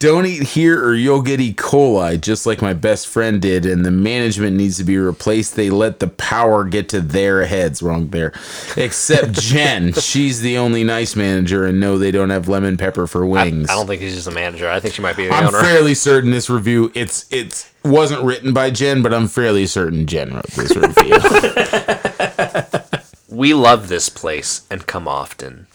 Don't 0.00 0.24
eat 0.24 0.42
here 0.42 0.82
or 0.82 0.94
you'll 0.94 1.20
get 1.20 1.40
E. 1.40 1.52
coli, 1.52 2.18
just 2.18 2.46
like 2.46 2.62
my 2.62 2.72
best 2.72 3.06
friend 3.06 3.40
did, 3.40 3.66
and 3.66 3.84
the 3.84 3.90
management 3.90 4.56
needs 4.56 4.78
to 4.78 4.84
be 4.84 4.96
replaced. 4.96 5.56
They 5.56 5.68
let 5.68 6.00
the 6.00 6.08
power 6.08 6.64
get 6.64 6.88
to 6.88 7.02
their 7.02 7.44
heads. 7.44 7.82
Wrong 7.82 8.08
there. 8.08 8.32
Except 8.78 9.32
Jen. 9.38 9.92
She's 9.92 10.40
the 10.40 10.56
only 10.56 10.84
nice 10.84 11.14
manager, 11.16 11.66
and 11.66 11.80
no, 11.80 11.98
they 11.98 12.10
don't 12.10 12.30
have 12.30 12.48
lemon 12.48 12.78
pepper 12.78 13.06
for 13.06 13.26
wings. 13.26 13.68
I 13.68 13.74
don't 13.74 13.86
think 13.86 14.00
she's 14.00 14.14
just 14.14 14.26
a 14.26 14.30
manager. 14.30 14.70
I 14.70 14.80
think 14.80 14.94
she 14.94 15.02
might 15.02 15.18
be 15.18 15.26
the 15.26 15.34
owner. 15.34 15.48
I'm 15.48 15.54
owner. 15.54 15.62
fairly 15.62 15.94
certain 15.94 16.30
this 16.30 16.48
review 16.48 16.90
it's 16.94 17.26
it's 17.30 17.69
wasn't 17.84 18.24
written 18.24 18.52
by 18.52 18.70
Jen, 18.70 19.02
but 19.02 19.14
I'm 19.14 19.28
fairly 19.28 19.66
certain 19.66 20.06
Jen 20.06 20.34
wrote 20.34 20.46
this 20.48 20.76
review. 20.76 21.16
We 23.30 23.54
love 23.54 23.88
this 23.88 24.08
place 24.08 24.66
and 24.68 24.86
come 24.86 25.08
often. 25.08 25.68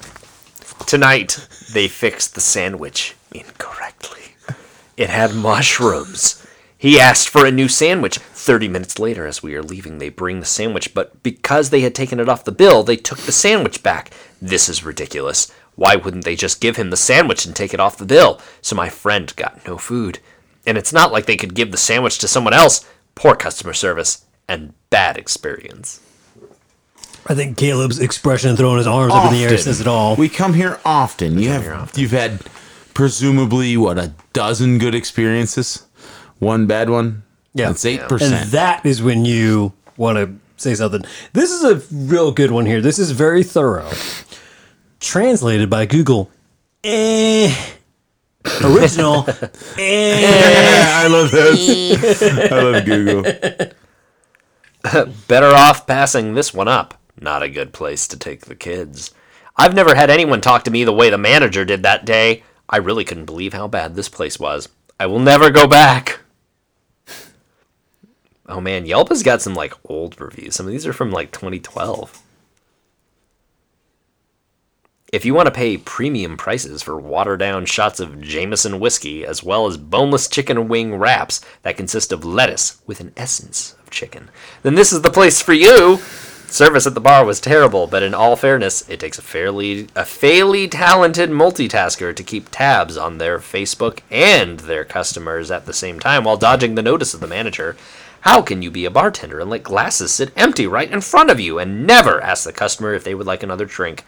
Tonight, 0.85 1.47
they 1.73 1.87
fixed 1.87 2.35
the 2.35 2.41
sandwich 2.41 3.15
incorrectly. 3.33 4.35
It 4.97 5.09
had 5.09 5.33
mushrooms. 5.33 6.45
He 6.77 6.99
asked 6.99 7.27
for 7.27 7.43
a 7.43 7.51
new 7.51 7.67
sandwich. 7.67 8.19
30 8.19 8.67
minutes 8.67 8.99
later, 8.99 9.25
as 9.25 9.41
we 9.41 9.55
are 9.55 9.63
leaving, 9.63 9.97
they 9.97 10.09
bring 10.09 10.41
the 10.41 10.45
sandwich, 10.45 10.93
but 10.93 11.23
because 11.23 11.69
they 11.71 11.79
had 11.79 11.95
taken 11.95 12.19
it 12.19 12.29
off 12.29 12.43
the 12.43 12.51
bill, 12.51 12.83
they 12.83 12.97
took 12.97 13.19
the 13.19 13.31
sandwich 13.31 13.81
back. 13.81 14.11
This 14.39 14.69
is 14.69 14.83
ridiculous. 14.83 15.51
Why 15.75 15.95
wouldn't 15.95 16.25
they 16.25 16.35
just 16.35 16.61
give 16.61 16.75
him 16.75 16.91
the 16.91 16.97
sandwich 16.97 17.45
and 17.45 17.55
take 17.55 17.73
it 17.73 17.79
off 17.79 17.97
the 17.97 18.05
bill? 18.05 18.39
So 18.61 18.75
my 18.75 18.89
friend 18.89 19.35
got 19.37 19.65
no 19.65 19.77
food. 19.79 20.19
And 20.67 20.77
it's 20.77 20.93
not 20.93 21.11
like 21.11 21.25
they 21.25 21.37
could 21.37 21.53
give 21.53 21.71
the 21.71 21.77
sandwich 21.77 22.17
to 22.19 22.27
someone 22.27 22.53
else. 22.53 22.85
Poor 23.15 23.35
customer 23.35 23.73
service 23.73 24.25
and 24.47 24.73
bad 24.89 25.17
experience. 25.17 26.01
I 27.27 27.33
think 27.33 27.57
Caleb's 27.57 27.99
expression 27.99 28.49
and 28.49 28.57
throwing 28.57 28.77
his 28.77 28.87
arms 28.87 29.13
up 29.13 29.25
in 29.25 29.33
the 29.33 29.43
air 29.43 29.57
says 29.57 29.81
it 29.81 29.87
all. 29.87 30.15
We 30.15 30.29
come 30.29 30.53
here 30.53 30.79
often. 30.85 31.39
you 31.39 31.49
have 31.49 31.63
here 31.63 31.73
often. 31.73 31.99
you've 31.99 32.11
had 32.11 32.41
presumably 32.93 33.75
what 33.77 33.97
a 33.97 34.13
dozen 34.33 34.77
good 34.77 34.93
experiences, 34.93 35.85
one 36.39 36.67
bad 36.67 36.89
one. 36.89 37.23
Yeah. 37.53 37.67
that's 37.69 37.85
eight 37.85 38.01
and 38.01 38.09
percent. 38.09 38.51
that 38.51 38.85
is 38.85 39.01
when 39.01 39.25
you 39.25 39.73
want 39.97 40.17
to 40.17 40.35
say 40.57 40.75
something. 40.75 41.01
This 41.33 41.51
is 41.51 41.63
a 41.63 41.81
real 41.91 42.31
good 42.31 42.51
one 42.51 42.65
here. 42.65 42.81
This 42.81 42.99
is 42.99 43.11
very 43.11 43.43
thorough. 43.43 43.89
Translated 44.99 45.69
by 45.69 45.85
Google. 45.85 46.29
Eh. 46.83 47.55
Original. 48.63 49.25
eh. 49.77 50.83
I 50.85 51.07
love 51.07 51.31
this. 51.31 52.21
I 52.51 52.61
love 52.61 52.85
Google. 52.85 53.23
Better 55.27 55.47
off 55.47 55.87
passing 55.87 56.33
this 56.33 56.53
one 56.53 56.67
up. 56.67 56.99
Not 57.19 57.43
a 57.43 57.49
good 57.49 57.73
place 57.73 58.07
to 58.07 58.17
take 58.17 58.41
the 58.41 58.55
kids. 58.55 59.11
I've 59.55 59.73
never 59.73 59.95
had 59.95 60.09
anyone 60.09 60.41
talk 60.41 60.63
to 60.65 60.71
me 60.71 60.83
the 60.83 60.93
way 60.93 61.09
the 61.09 61.17
manager 61.17 61.65
did 61.65 61.83
that 61.83 62.05
day. 62.05 62.43
I 62.69 62.77
really 62.77 63.03
couldn't 63.05 63.25
believe 63.25 63.53
how 63.53 63.67
bad 63.67 63.95
this 63.95 64.09
place 64.09 64.39
was. 64.39 64.69
I 64.99 65.05
will 65.07 65.19
never 65.19 65.49
go 65.49 65.67
back. 65.67 66.19
Oh 68.47 68.61
man, 68.61 68.85
Yelp 68.85 69.09
has 69.09 69.23
got 69.23 69.41
some 69.41 69.55
like 69.55 69.73
old 69.85 70.19
reviews. 70.21 70.55
Some 70.55 70.67
of 70.67 70.71
these 70.71 70.85
are 70.85 70.93
from 70.93 71.11
like 71.11 71.31
2012. 71.31 72.21
If 75.13 75.23
you 75.23 75.35
want 75.35 75.45
to 75.45 75.51
pay 75.51 75.77
premium 75.77 76.35
prices 76.35 76.81
for 76.81 76.99
watered 76.99 77.39
down 77.39 77.67
shots 77.67 77.99
of 77.99 78.19
Jameson 78.21 78.79
whiskey, 78.79 79.23
as 79.23 79.43
well 79.43 79.67
as 79.67 79.77
boneless 79.77 80.27
chicken 80.27 80.67
wing 80.67 80.95
wraps 80.95 81.41
that 81.61 81.77
consist 81.77 82.11
of 82.11 82.25
lettuce 82.25 82.81
with 82.87 82.99
an 82.99 83.13
essence 83.15 83.75
of 83.83 83.91
chicken, 83.91 84.31
then 84.63 84.73
this 84.73 84.91
is 84.91 85.03
the 85.03 85.11
place 85.11 85.43
for 85.43 85.53
you. 85.53 85.99
Service 86.47 86.87
at 86.87 86.95
the 86.95 86.99
bar 86.99 87.23
was 87.23 87.39
terrible, 87.39 87.85
but 87.85 88.01
in 88.01 88.15
all 88.15 88.35
fairness, 88.35 88.87
it 88.89 88.99
takes 88.99 89.19
a 89.19 89.21
fairly 89.21 89.87
a 89.95 90.05
fairly 90.05 90.67
talented 90.67 91.29
multitasker 91.29 92.15
to 92.15 92.23
keep 92.23 92.49
tabs 92.49 92.97
on 92.97 93.19
their 93.19 93.37
Facebook 93.37 93.99
and 94.09 94.61
their 94.61 94.85
customers 94.85 95.51
at 95.51 95.67
the 95.67 95.73
same 95.73 95.99
time 95.99 96.23
while 96.23 96.37
dodging 96.37 96.73
the 96.73 96.81
notice 96.81 97.13
of 97.13 97.19
the 97.19 97.27
manager. 97.27 97.77
How 98.21 98.41
can 98.41 98.63
you 98.63 98.71
be 98.71 98.85
a 98.85 98.89
bartender 98.89 99.39
and 99.39 99.51
let 99.51 99.61
glasses 99.61 100.11
sit 100.11 100.33
empty 100.35 100.65
right 100.65 100.89
in 100.89 101.01
front 101.01 101.29
of 101.29 101.39
you 101.39 101.59
and 101.59 101.85
never 101.85 102.19
ask 102.21 102.43
the 102.43 102.51
customer 102.51 102.95
if 102.95 103.03
they 103.03 103.13
would 103.13 103.27
like 103.27 103.43
another 103.43 103.65
drink? 103.65 104.03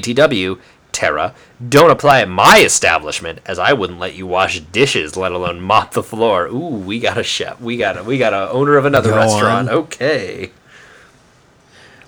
BTW, 0.00 0.58
Terra, 0.92 1.34
don't 1.68 1.90
apply 1.90 2.20
at 2.20 2.28
my 2.28 2.58
establishment, 2.58 3.40
as 3.46 3.58
I 3.58 3.72
wouldn't 3.72 3.98
let 3.98 4.14
you 4.14 4.26
wash 4.26 4.60
dishes, 4.60 5.16
let 5.16 5.32
alone 5.32 5.60
mop 5.60 5.92
the 5.92 6.02
floor. 6.02 6.46
Ooh, 6.46 6.68
we 6.68 7.00
got 7.00 7.18
a 7.18 7.22
chef. 7.22 7.60
We 7.60 7.76
got 7.76 7.98
a 7.98 8.04
we 8.04 8.18
got 8.18 8.32
a 8.32 8.50
owner 8.50 8.76
of 8.76 8.84
another 8.84 9.10
Go 9.10 9.16
restaurant. 9.16 9.68
on. 9.68 9.74
Okay. 9.74 10.50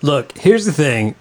Look, 0.03 0.37
here's 0.37 0.67
the 0.67 0.73
thing. 0.73 1.15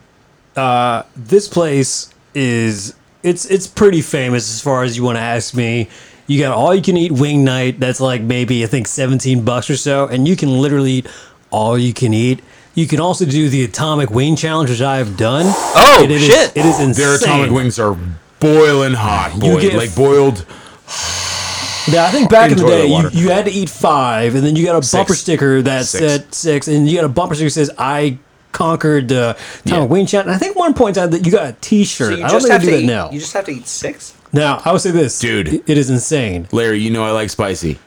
Uh, 0.56 1.04
this 1.15 1.47
place 1.47 2.13
is 2.36 2.95
it's 3.23 3.45
it's 3.45 3.67
pretty 3.67 4.02
famous 4.02 4.49
as 4.54 4.62
far 4.62 4.84
as 4.84 4.97
you 4.97 5.04
want 5.04 5.17
to 5.17 5.21
ask 5.21 5.54
me. 5.56 5.89
You 6.28 6.39
got 6.39 6.56
all 6.56 6.73
you 6.73 6.82
can 6.82 6.95
eat 6.97 7.12
wing 7.12 7.43
night. 7.43 7.80
That's 7.80 7.99
like 7.99 8.21
maybe 8.21 8.63
I 8.63 8.67
think 8.67 8.88
17 8.88 9.43
bucks 9.43 9.69
or 9.69 9.78
so, 9.78 10.08
and 10.08 10.28
you 10.28 10.36
can 10.36 10.49
literally 10.62 10.91
eat 10.91 11.08
all 11.49 11.78
you 11.78 11.93
can 11.93 12.13
eat. 12.13 12.41
You 12.75 12.88
can 12.88 12.99
also 12.99 13.25
do 13.25 13.49
the 13.49 13.63
atomic 13.63 14.09
wing 14.09 14.36
challenge, 14.36 14.69
which 14.69 14.81
I 14.81 14.97
have 14.97 15.15
done. 15.15 15.45
Oh, 15.47 16.01
It 16.03 16.09
is- 16.12 16.23
shit. 16.25 16.51
It 16.55 16.65
is 16.65 16.79
insane. 16.79 16.93
Their 17.05 17.15
atomic 17.15 17.51
wings 17.51 17.77
are 17.79 17.95
boiling 18.39 18.93
hot, 18.93 19.39
boy. 19.39 19.69
like 19.77 19.95
boiled. 19.95 20.45
Yeah, 21.88 22.05
I 22.05 22.12
think 22.12 22.29
back 22.29 22.49
in, 22.51 22.57
In 22.57 22.63
the 22.63 22.69
day, 22.69 22.88
you, 22.88 23.09
you 23.12 23.29
had 23.29 23.43
to 23.45 23.51
eat 23.51 23.69
five, 23.69 24.36
and 24.36 24.45
then 24.45 24.55
you 24.55 24.65
got 24.65 24.81
a 24.81 24.89
bumper 24.95 25.13
sticker 25.15 25.62
that 25.63 25.86
Six. 25.86 25.99
said 26.13 26.33
six, 26.33 26.67
and 26.69 26.88
you 26.89 26.95
got 26.95 27.03
a 27.03 27.09
bumper 27.09 27.36
sticker 27.36 27.47
that 27.49 27.51
says 27.53 27.69
"I 27.77 28.17
conquered 28.53 29.09
the 29.09 29.36
atomic 29.65 29.65
Yeah. 29.65 29.83
wing 29.93 30.05
challenge." 30.05 30.27
And 30.27 30.36
I 30.36 30.39
think 30.39 30.55
one 30.55 30.73
point 30.73 30.97
out 30.97 31.12
that 31.12 31.25
you 31.25 31.31
got 31.31 31.45
a 31.47 31.55
T-shirt. 31.59 32.21
I 32.23 32.29
don't 32.29 32.41
think 32.41 32.62
they 32.62 32.69
do 32.69 32.77
that 32.77 32.83
now. 32.86 33.09
You 33.12 33.19
just 33.19 33.33
have 33.33 33.43
to 33.45 33.51
eat 33.51 33.67
six. 33.67 34.13
Now, 34.31 34.62
I 34.63 34.71
would 34.71 34.79
say 34.81 34.91
this, 34.91 35.19
Dude. 35.19 35.49
it- 35.53 35.63
it 35.67 35.77
is 35.77 35.89
insane. 35.89 36.47
Larry, 36.53 36.79
you 36.79 36.89
know 36.89 37.03
I 37.03 37.12
like 37.12 37.29
spicy. 37.29 37.77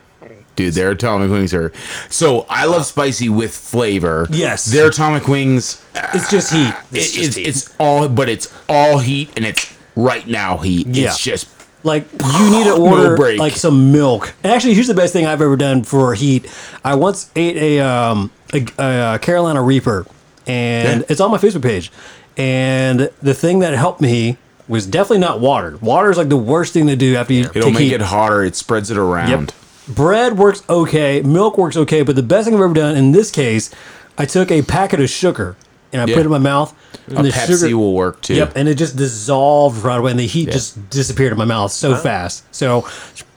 Dude, 0.57 0.75
their 0.75 0.91
atomic 0.91 1.31
wings 1.31 1.53
are 1.55 1.71
so 2.09 2.47
I 2.49 2.65
love 2.65 2.81
uh, 2.81 2.85
spicy 2.85 3.29
with 3.29 3.55
flavor. 3.55 4.27
Yes. 4.31 4.65
Their 4.65 4.89
atomic 4.89 5.29
wings 5.29 5.85
It's 6.15 6.31
just 6.31 6.53
heat. 6.53 6.69
Uh, 6.75 6.81
it's 6.93 7.11
it- 7.11 7.15
just 7.15 7.27
it's, 7.29 7.37
heat. 7.37 7.47
it's 7.49 7.75
all 7.79 8.09
but 8.09 8.29
it's 8.29 8.53
all 8.69 8.99
heat 8.99 9.31
and 9.37 9.45
it's 9.45 9.73
right 9.95 10.27
now 10.27 10.57
heat. 10.59 10.87
Yeah. 10.89 11.09
It's 11.09 11.19
just 11.23 11.47
Like 11.85 12.07
you 12.13 12.51
need 12.51 12.65
to 12.65 12.75
order 12.79 13.17
break. 13.17 13.39
like 13.39 13.53
some 13.55 13.93
milk. 13.93 14.35
And 14.43 14.53
actually, 14.53 14.75
here's 14.75 14.89
the 14.89 14.95
best 14.95 15.13
thing 15.13 15.27
I've 15.27 15.43
ever 15.43 15.57
done 15.57 15.85
for 15.85 16.15
heat. 16.15 16.51
I 16.85 16.95
once 16.95 17.31
ate 17.37 17.57
a 17.57 17.81
um 17.81 18.31
a, 18.55 18.67
a 18.79 18.83
uh, 18.83 19.19
Carolina 19.19 19.63
Reaper, 19.63 20.07
and 20.47 21.01
Yeah. 21.01 21.07
it's 21.09 21.21
on 21.21 21.31
my 21.31 21.39
Facebook 21.39 21.63
page. 21.63 21.93
And 22.37 23.11
the 23.23 23.35
thing 23.35 23.61
that 23.61 23.75
helped 23.75 24.01
me 24.01 24.37
was 24.69 24.87
definitely 24.87 25.19
not 25.19 25.41
water. 25.41 25.77
Water 25.81 26.11
is 26.11 26.17
like 26.19 26.29
the 26.29 26.37
worst 26.37 26.73
thing 26.75 26.87
to 26.89 26.97
do 26.97 27.17
after 27.17 27.33
you 27.33 27.45
it'll 27.55 27.71
make 27.71 27.81
heat. 27.81 27.93
it 27.95 28.01
hotter, 28.03 28.43
it 28.43 28.57
spreads 28.57 28.91
it 28.91 28.99
around. 28.99 29.31
Yep. 29.31 29.53
Bread 29.89 30.39
works 30.39 30.63
okay. 30.69 31.23
Milk 31.23 31.57
works 31.59 31.77
okay. 31.77 32.03
But 32.03 32.17
the 32.17 32.23
best 32.23 32.47
thing 32.47 32.55
I've 32.55 32.61
ever 32.61 32.75
done 32.75 32.97
in 32.97 33.13
this 33.13 33.31
case, 33.31 33.71
I 34.19 34.25
took 34.27 34.51
a 34.51 34.63
packet 34.63 35.01
of 35.01 35.09
sugar 35.11 35.57
and 35.93 36.03
I 36.03 36.07
Yeah. 36.07 36.15
put 36.15 36.21
it 36.23 36.27
in 36.27 36.31
my 36.33 36.39
mouth. 36.39 36.75
And 37.09 37.19
A 37.19 37.23
the 37.23 37.29
Pepsi 37.31 37.61
sugar, 37.61 37.77
will 37.79 37.93
work 37.95 38.21
too. 38.21 38.35
Yep, 38.35 38.53
and 38.57 38.69
it 38.69 38.75
just 38.75 38.97
dissolved 38.97 39.85
right 39.85 39.99
away, 39.99 40.11
and 40.11 40.19
the 40.19 40.27
heat 40.27 40.51
just 40.51 40.91
disappeared 40.91 41.31
in 41.33 41.39
my 41.39 41.45
mouth 41.45 41.71
so 41.71 41.95
fast. 41.95 42.43
So 42.53 42.85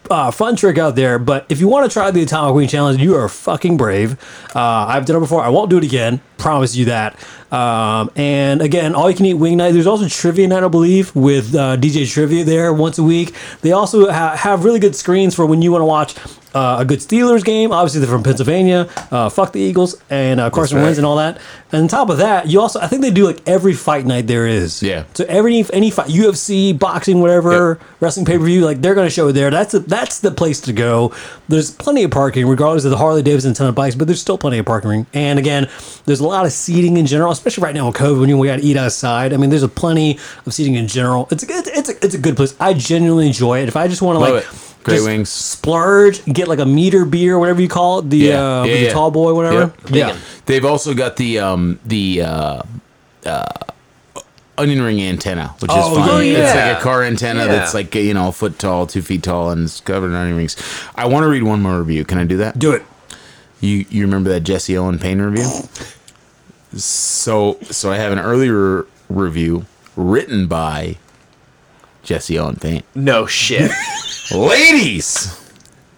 uh, 0.09 0.31
fun 0.31 0.55
trick 0.55 0.79
out 0.79 0.95
there. 0.95 1.19
But 1.19 1.45
if 1.49 1.59
you 1.59 1.67
want 1.67 1.87
to 1.87 1.93
try 1.93 2.09
the 2.09 2.23
Atomic 2.23 2.55
Wing 2.55 2.67
Challenge, 2.67 2.99
you 2.99 3.15
are 3.15 3.29
fucking 3.29 3.77
brave. 3.77 4.13
Uh, 4.55 4.59
I've 4.87 5.05
done 5.05 5.17
it 5.17 5.19
before. 5.19 5.43
I 5.43 5.49
won't 5.49 5.69
do 5.69 5.77
it 5.77 5.83
again. 5.83 6.19
Promise 6.39 6.75
you 6.75 6.85
that. 6.85 7.15
Um, 7.51 8.09
and 8.15 8.61
again, 8.61 8.95
all 8.95 9.09
you 9.09 9.15
can 9.15 9.25
eat 9.27 9.35
wing 9.35 9.57
night. 9.57 9.73
There's 9.73 9.85
also 9.87 10.07
trivia 10.07 10.47
night, 10.47 10.63
I 10.63 10.67
believe, 10.67 11.15
with 11.15 11.53
uh, 11.53 11.77
DJ 11.77 12.11
Trivia 12.11 12.43
there 12.43 12.73
once 12.73 12.97
a 12.97 13.03
week. 13.03 13.35
They 13.61 13.71
also 13.71 14.11
ha- 14.11 14.35
have 14.35 14.63
really 14.65 14.79
good 14.79 14.95
screens 14.95 15.35
for 15.35 15.45
when 15.45 15.61
you 15.61 15.71
want 15.71 15.81
to 15.81 15.85
watch 15.85 16.15
uh, 16.59 16.79
a 16.79 16.85
good 16.85 16.99
Steelers 16.99 17.43
game. 17.43 17.71
Obviously, 17.71 18.01
they're 18.01 18.09
from 18.09 18.23
Pennsylvania. 18.23 18.89
Uh, 19.11 19.29
fuck 19.29 19.53
the 19.53 19.61
Eagles 19.61 20.01
and 20.09 20.41
uh, 20.41 20.49
Carson 20.49 20.77
right. 20.77 20.83
Wentz 20.83 20.97
and 20.97 21.05
all 21.05 21.15
that. 21.15 21.39
And 21.71 21.83
on 21.83 21.87
top 21.87 22.09
of 22.09 22.17
that, 22.17 22.47
you 22.47 22.59
also 22.59 22.79
I 22.81 22.87
think 22.87 23.01
they 23.01 23.11
do 23.11 23.25
like 23.25 23.47
every 23.47 23.73
fight 23.73 24.05
night 24.05 24.27
there 24.27 24.45
is. 24.45 24.83
Yeah. 24.83 25.05
So 25.13 25.23
every 25.29 25.63
any 25.71 25.89
fight, 25.89 26.09
UFC, 26.09 26.77
boxing, 26.77 27.21
whatever, 27.21 27.79
wrestling 28.01 28.25
pay 28.25 28.37
per 28.37 28.43
view, 28.43 28.65
like 28.65 28.81
they're 28.81 28.95
gonna 28.95 29.09
show 29.09 29.29
it 29.29 29.33
there. 29.33 29.49
That's 29.49 29.73
a, 29.73 29.79
that's 29.79 30.19
the 30.19 30.31
place 30.31 30.59
to 30.61 30.73
go. 30.73 31.13
There's 31.47 31.71
plenty 31.71 32.03
of 32.03 32.11
parking, 32.11 32.45
regardless 32.47 32.83
of 32.83 32.91
the 32.91 32.97
Harley 32.97 33.23
Davidson 33.23 33.53
ton 33.53 33.67
of 33.67 33.75
bikes, 33.75 33.95
but 33.95 34.07
there's 34.07 34.21
still 34.21 34.37
plenty 34.37 34.57
of 34.57 34.65
parking. 34.65 35.07
And 35.13 35.39
again, 35.39 35.69
there's 36.05 36.19
a 36.19 36.27
lot 36.27 36.45
of 36.45 36.51
seating 36.51 36.97
in 36.97 37.05
general, 37.05 37.31
especially 37.31 37.63
right 37.63 37.75
now 37.75 37.87
with 37.87 37.95
COVID 37.95 38.19
when 38.19 38.29
you 38.29 38.37
we 38.37 38.47
got 38.47 38.57
to 38.57 38.63
eat 38.65 38.75
outside. 38.75 39.31
I 39.31 39.37
mean, 39.37 39.49
there's 39.49 39.63
a 39.63 39.69
plenty 39.69 40.19
of 40.45 40.53
seating 40.53 40.75
in 40.75 40.87
general. 40.87 41.27
It's 41.31 41.43
a 41.43 41.45
good, 41.45 41.67
it's 41.67 41.89
a, 41.89 42.05
it's 42.05 42.15
a 42.15 42.19
good 42.19 42.35
place. 42.35 42.55
I 42.59 42.73
genuinely 42.73 43.27
enjoy 43.27 43.61
it. 43.61 43.67
If 43.69 43.77
I 43.77 43.87
just 43.87 44.01
want 44.01 44.15
to 44.15 44.19
like. 44.19 44.43
it. 44.43 44.68
Great 44.83 44.95
just 44.95 45.05
wings. 45.07 45.29
Splurge, 45.29 46.23
get 46.25 46.47
like 46.47 46.59
a 46.59 46.65
meter 46.65 47.03
beer, 47.05 47.37
whatever 47.37 47.61
you 47.61 47.67
call 47.67 47.99
it, 47.99 48.09
the 48.09 48.17
Yeah. 48.17 48.39
uh, 48.61 48.63
Yeah, 48.65 48.71
with 48.71 48.81
yeah. 48.81 48.87
the 48.87 48.93
tall 48.93 49.11
boy, 49.11 49.33
whatever. 49.33 49.59
Yep. 49.59 49.89
Yeah. 49.89 50.17
They've 50.45 50.65
also 50.65 50.93
got 50.93 51.17
the 51.17 51.39
um 51.39 51.79
the 51.85 52.21
uh, 52.23 52.61
uh, 53.25 53.45
onion 54.57 54.81
ring 54.81 55.01
antenna, 55.01 55.53
which 55.59 55.69
is 55.71 55.77
Oh, 55.77 55.95
fun. 55.95 56.25
yeah. 56.25 56.31
It's 56.31 56.55
like 56.55 56.77
a 56.77 56.81
car 56.81 57.03
antenna 57.03 57.41
Yeah. 57.41 57.47
that's 57.47 57.73
like 57.73 57.93
you 57.95 58.13
know 58.13 58.29
a 58.29 58.31
foot 58.31 58.57
tall, 58.57 58.87
two 58.87 59.01
feet 59.01 59.23
tall, 59.23 59.51
and 59.51 59.65
it's 59.65 59.79
covered 59.81 60.07
in 60.07 60.13
onion 60.15 60.37
rings. 60.37 60.55
I 60.95 61.05
want 61.07 61.23
to 61.23 61.27
read 61.27 61.43
one 61.43 61.61
more 61.61 61.79
review. 61.79 62.05
Can 62.05 62.17
I 62.17 62.23
do 62.23 62.37
that? 62.37 62.57
Do 62.57 62.71
it. 62.71 62.83
You 63.59 63.85
you 63.89 64.03
remember 64.03 64.29
that 64.29 64.41
Jesse 64.41 64.77
Owen 64.77 64.97
Payne 64.99 65.21
review? 65.21 65.45
So 66.75 67.57
so 67.69 67.91
I 67.91 67.97
have 67.97 68.11
an 68.11 68.19
earlier 68.19 68.85
review 69.09 69.65
written 69.95 70.47
by 70.47 70.97
Jesse 72.03 72.37
Owen 72.39 72.55
Payne. 72.55 72.83
No 72.95 73.25
shit. 73.25 73.71
Ladies, 74.31 75.35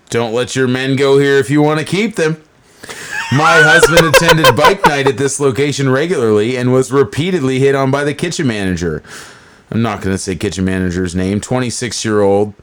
don't 0.09 0.33
let 0.33 0.55
your 0.55 0.67
men 0.67 0.95
go 0.95 1.17
here 1.19 1.35
if 1.35 1.49
you 1.49 1.61
want 1.61 1.79
to 1.79 1.85
keep 1.85 2.15
them. 2.15 2.41
My 3.33 3.61
husband 3.61 4.05
attended 4.07 4.55
bike 4.55 4.85
night 4.85 5.07
at 5.07 5.17
this 5.17 5.39
location 5.39 5.89
regularly 5.89 6.55
and 6.55 6.71
was 6.71 6.93
repeatedly 6.93 7.59
hit 7.59 7.75
on 7.75 7.91
by 7.91 8.05
the 8.05 8.13
kitchen 8.13 8.47
manager. 8.47 9.03
I'm 9.69 9.81
not 9.81 10.01
going 10.01 10.13
to 10.13 10.17
say 10.17 10.35
kitchen 10.37 10.63
manager's 10.63 11.13
name, 11.13 11.41
26 11.41 12.05
year 12.05 12.21
old, 12.21 12.53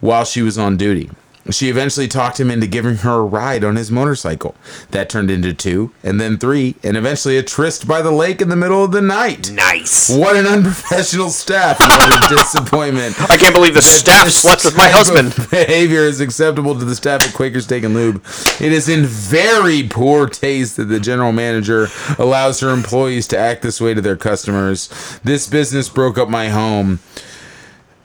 while 0.00 0.24
she 0.24 0.40
was 0.40 0.56
on 0.56 0.78
duty. 0.78 1.10
She 1.50 1.68
eventually 1.68 2.08
talked 2.08 2.38
him 2.40 2.50
into 2.50 2.66
giving 2.66 2.96
her 2.96 3.20
a 3.20 3.24
ride 3.24 3.64
on 3.64 3.76
his 3.76 3.90
motorcycle. 3.90 4.54
That 4.90 5.08
turned 5.10 5.30
into 5.30 5.52
two, 5.52 5.92
and 6.02 6.20
then 6.20 6.38
three, 6.38 6.76
and 6.82 6.96
eventually 6.96 7.36
a 7.36 7.42
tryst 7.42 7.86
by 7.86 8.02
the 8.02 8.10
lake 8.10 8.40
in 8.40 8.48
the 8.48 8.56
middle 8.56 8.84
of 8.84 8.92
the 8.92 9.00
night. 9.00 9.50
nice. 9.50 10.10
What 10.10 10.36
an 10.36 10.46
unprofessional 10.46 11.30
staff 11.30 11.78
what 11.80 12.32
a 12.32 12.34
disappointment. 12.36 13.20
I 13.30 13.36
can't 13.36 13.54
believe 13.54 13.74
the 13.74 13.82
staff 13.82 14.24
This 14.26 14.40
slept 14.40 14.64
with 14.64 14.76
my 14.76 14.84
type 14.84 14.94
husband. 14.94 15.34
Behavior 15.50 16.00
is 16.00 16.20
acceptable 16.20 16.78
to 16.78 16.84
the 16.84 16.94
staff 16.94 17.26
at 17.26 17.34
Quaker 17.34 17.60
Steak 17.60 17.84
and 17.84 17.94
Lube. 17.94 18.22
It 18.60 18.72
is 18.72 18.88
in 18.88 19.04
very 19.04 19.82
poor 19.88 20.28
taste 20.28 20.76
that 20.76 20.84
the 20.86 21.00
general 21.00 21.32
manager 21.32 21.88
allows 22.18 22.60
her 22.60 22.70
employees 22.70 23.26
to 23.28 23.38
act 23.38 23.62
this 23.62 23.80
way 23.80 23.94
to 23.94 24.00
their 24.00 24.16
customers. 24.16 24.88
This 25.24 25.46
business 25.46 25.88
broke 25.88 26.18
up 26.18 26.28
my 26.28 26.48
home. 26.48 27.00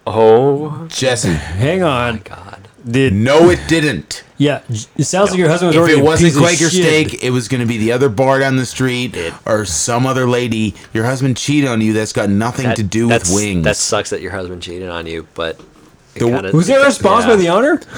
Oh 0.07 0.85
Jesse, 0.87 1.33
Hang 1.33 1.81
on. 1.81 2.17
Oh 2.17 2.21
God. 2.23 2.44
Did 2.87 3.13
no, 3.13 3.49
it 3.49 3.59
didn't. 3.67 4.23
yeah? 4.37 4.61
It 4.69 5.05
sounds 5.05 5.31
like 5.31 5.39
your 5.39 5.49
husband 5.49 5.69
was 5.69 5.75
If 5.75 5.79
already 5.79 5.99
it 5.99 6.03
wasn't 6.03 6.33
piece 6.33 6.37
Quaker. 6.39 6.69
Steak, 6.69 7.23
it 7.23 7.31
was 7.31 7.47
going 7.47 7.61
to 7.61 7.65
be 7.67 7.77
the 7.79 7.91
other 7.91 8.09
bar 8.09 8.37
down 8.39 8.57
the 8.57 8.65
street 8.65 9.17
or 9.45 9.65
some 9.65 10.05
other 10.05 10.27
lady. 10.29 10.75
Your 10.93 11.05
husband 11.05 11.35
cheated 11.35 11.67
on 11.69 11.81
you. 11.81 11.93
That's 11.93 12.13
got 12.13 12.29
nothing 12.29 12.67
That- 12.67 12.75
to 12.77 12.83
do 12.83 13.07
with 13.07 13.27
wings. 13.33 13.63
That 13.63 13.77
sucks 13.77 14.11
that 14.11 14.21
your 14.21 14.31
husband 14.31 14.61
cheated 14.61 14.89
on 14.89 15.07
you, 15.07 15.27
but 15.33 15.59
it 16.13 16.19
The- 16.19 16.25
kinda- 16.27 16.51
Was 16.51 16.67
there 16.67 16.81
a 16.81 16.85
response 16.85 17.25
by 17.25 17.35
the 17.37 17.49
owner? 17.49 17.81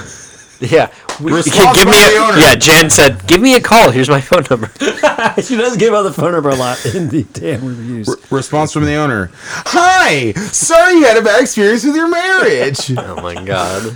Yeah. 0.60 0.90
We- 1.22 1.34
Response 1.34 1.78
give 1.78 1.86
me 1.86 1.92
by 1.92 2.00
a, 2.08 2.12
the 2.14 2.18
owner. 2.18 2.38
Yeah, 2.40 2.56
Jen 2.56 2.90
said, 2.90 3.28
"Give 3.28 3.40
me 3.40 3.54
a 3.54 3.62
call. 3.62 3.92
Here's 3.92 4.10
my 4.10 4.20
phone 4.22 4.44
number." 4.50 4.72
she 5.44 5.56
does 5.56 5.78
give 5.78 5.94
out 5.94 6.02
the 6.02 6.12
phone 6.12 6.32
number 6.32 6.50
a 6.50 6.56
lot 6.56 6.84
in 6.96 7.10
the 7.10 7.22
damn 7.34 7.64
reviews. 7.64 8.10
Response 8.32 8.74
from 8.74 8.86
the 8.86 8.96
owner. 8.96 9.30
Hi, 9.44 10.32
sorry 10.32 10.94
you 10.96 11.04
had 11.06 11.16
a 11.16 11.22
bad 11.22 11.42
experience 11.44 11.84
with 11.84 11.96
your 11.96 12.08
marriage. 12.08 12.92
oh 12.98 13.22
my 13.22 13.36
god. 13.46 13.96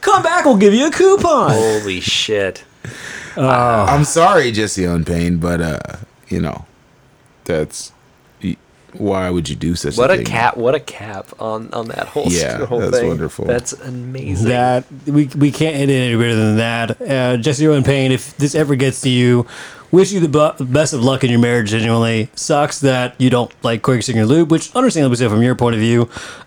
Come 0.00 0.22
back, 0.22 0.44
we'll 0.44 0.56
give 0.56 0.74
you 0.74 0.86
a 0.86 0.90
coupon. 0.90 1.50
Holy 1.52 2.00
shit. 2.00 2.64
I'm 3.36 4.04
sorry, 4.04 4.50
Jesse 4.52 4.86
Owen 4.86 5.04
Payne, 5.04 5.38
but 5.38 5.60
uh, 5.60 5.78
you 6.28 6.40
know, 6.40 6.64
that's 7.44 7.92
why 8.92 9.28
would 9.28 9.46
you 9.48 9.56
do 9.56 9.74
such 9.74 9.98
What 9.98 10.10
a 10.10 10.20
a 10.20 10.24
cap! 10.24 10.56
What 10.56 10.74
a 10.74 10.80
cap 10.80 11.28
on 11.38 11.70
on 11.74 11.88
that 11.88 12.06
whole 12.06 12.28
Yeah, 12.28 12.64
whole 12.66 12.80
that's 12.80 12.98
thing. 12.98 13.08
wonderful. 13.08 13.44
That's 13.44 13.72
amazing. 13.74 14.48
That 14.48 14.84
we 15.06 15.26
we 15.36 15.50
can't 15.52 15.76
hit 15.76 15.90
it 15.90 15.94
any 15.94 16.16
better 16.16 16.34
than 16.34 16.56
that. 16.56 17.00
Uh, 17.02 17.36
Jesse 17.36 17.66
Owen 17.68 17.82
Payne, 17.84 18.10
if 18.12 18.34
this 18.38 18.54
ever 18.54 18.74
gets 18.74 19.02
to 19.02 19.10
you, 19.10 19.46
wish 19.90 20.12
you 20.12 20.20
the 20.20 20.28
bu- 20.28 20.64
best 20.64 20.92
of 20.92 21.02
luck 21.02 21.24
in 21.24 21.30
your 21.30 21.38
marriage. 21.40 21.70
Genuinely 21.70 22.30
sucks 22.34 22.80
that 22.80 23.14
you 23.18 23.30
don't 23.30 23.50
like 23.64 23.82
Quaker 23.82 24.02
Steak 24.02 24.16
and 24.16 24.28
Lube, 24.28 24.50
which 24.50 24.74
understandably 24.74 25.16
so 25.16 25.28
from 25.30 25.42
your 25.42 25.54
point 25.54 25.74
of 25.74 25.80
view. 25.80 26.02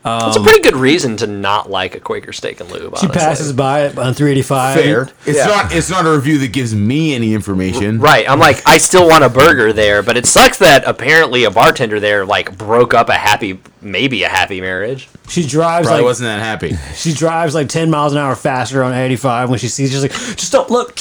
Um, 0.06 0.20
That's 0.22 0.38
a 0.38 0.42
pretty 0.42 0.62
good 0.62 0.76
reason 0.76 1.18
to 1.18 1.28
not 1.28 1.70
like 1.70 1.96
a 1.96 2.00
Quaker 2.00 2.32
steak 2.32 2.60
and 2.62 2.72
lube. 2.72 2.98
she 2.98 3.06
honestly. 3.08 3.10
passes 3.10 3.54
by 3.54 3.82
it 3.86 3.98
on 3.98 4.14
385. 4.14 4.80
Fair. 4.80 5.10
It's 5.26 5.38
Yeah. 5.38 5.46
not. 5.48 5.74
It's 5.74 5.90
not 5.90 6.06
a 6.06 6.12
review 6.12 6.38
that 6.40 6.54
gives 6.54 6.74
me 6.74 7.14
any 7.16 7.34
information. 7.34 8.00
Right. 8.00 8.28
I'm 8.30 8.40
like, 8.40 8.62
I 8.66 8.78
still 8.78 9.08
want 9.10 9.24
a 9.24 9.30
burger 9.30 9.74
there, 9.74 10.02
but 10.02 10.16
it 10.18 10.26
sucks 10.26 10.58
that 10.60 10.84
apparently 10.88 11.44
a 11.44 11.52
bartender 11.52 12.00
there 12.00 12.26
like 12.26 12.58
broke 12.58 12.94
up 12.94 13.10
a 13.10 13.14
happy, 13.16 13.60
maybe 13.82 14.24
a 14.24 14.30
happy 14.30 14.62
marriage. 14.62 15.10
She 15.28 15.46
drives 15.46 15.86
Probably 15.86 16.02
like 16.04 16.08
wasn't 16.10 16.28
that 16.30 16.40
happy. 16.42 16.76
she 16.96 17.14
drives 17.14 17.54
like 17.54 17.68
10 17.70 17.90
miles 17.92 18.14
an 18.14 18.20
hour 18.20 18.36
faster 18.36 18.82
on 18.84 18.94
85 18.94 19.50
when 19.50 19.60
she 19.60 19.68
sees. 19.68 19.92
She's 19.92 20.02
like, 20.02 20.12
just 20.14 20.52
don't 20.52 20.70
look. 20.72 20.98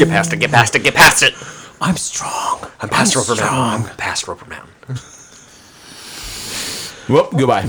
Get 0.00 0.08
past 0.08 0.32
it. 0.32 0.36
Get 0.40 0.50
past 0.50 0.74
it. 0.74 0.82
Get 0.82 0.94
past 0.94 1.22
it. 1.22 1.34
I'm 1.80 1.96
strong. 1.96 2.66
I'm 2.80 2.88
past 2.88 3.14
Roper 3.14 3.34
strong. 3.36 3.50
Mountain. 3.54 3.90
I'm 3.90 3.96
past 3.96 4.26
Roper 4.26 4.46
Mountain. 4.46 4.70
Well, 7.08 7.28
goodbye. 7.36 7.62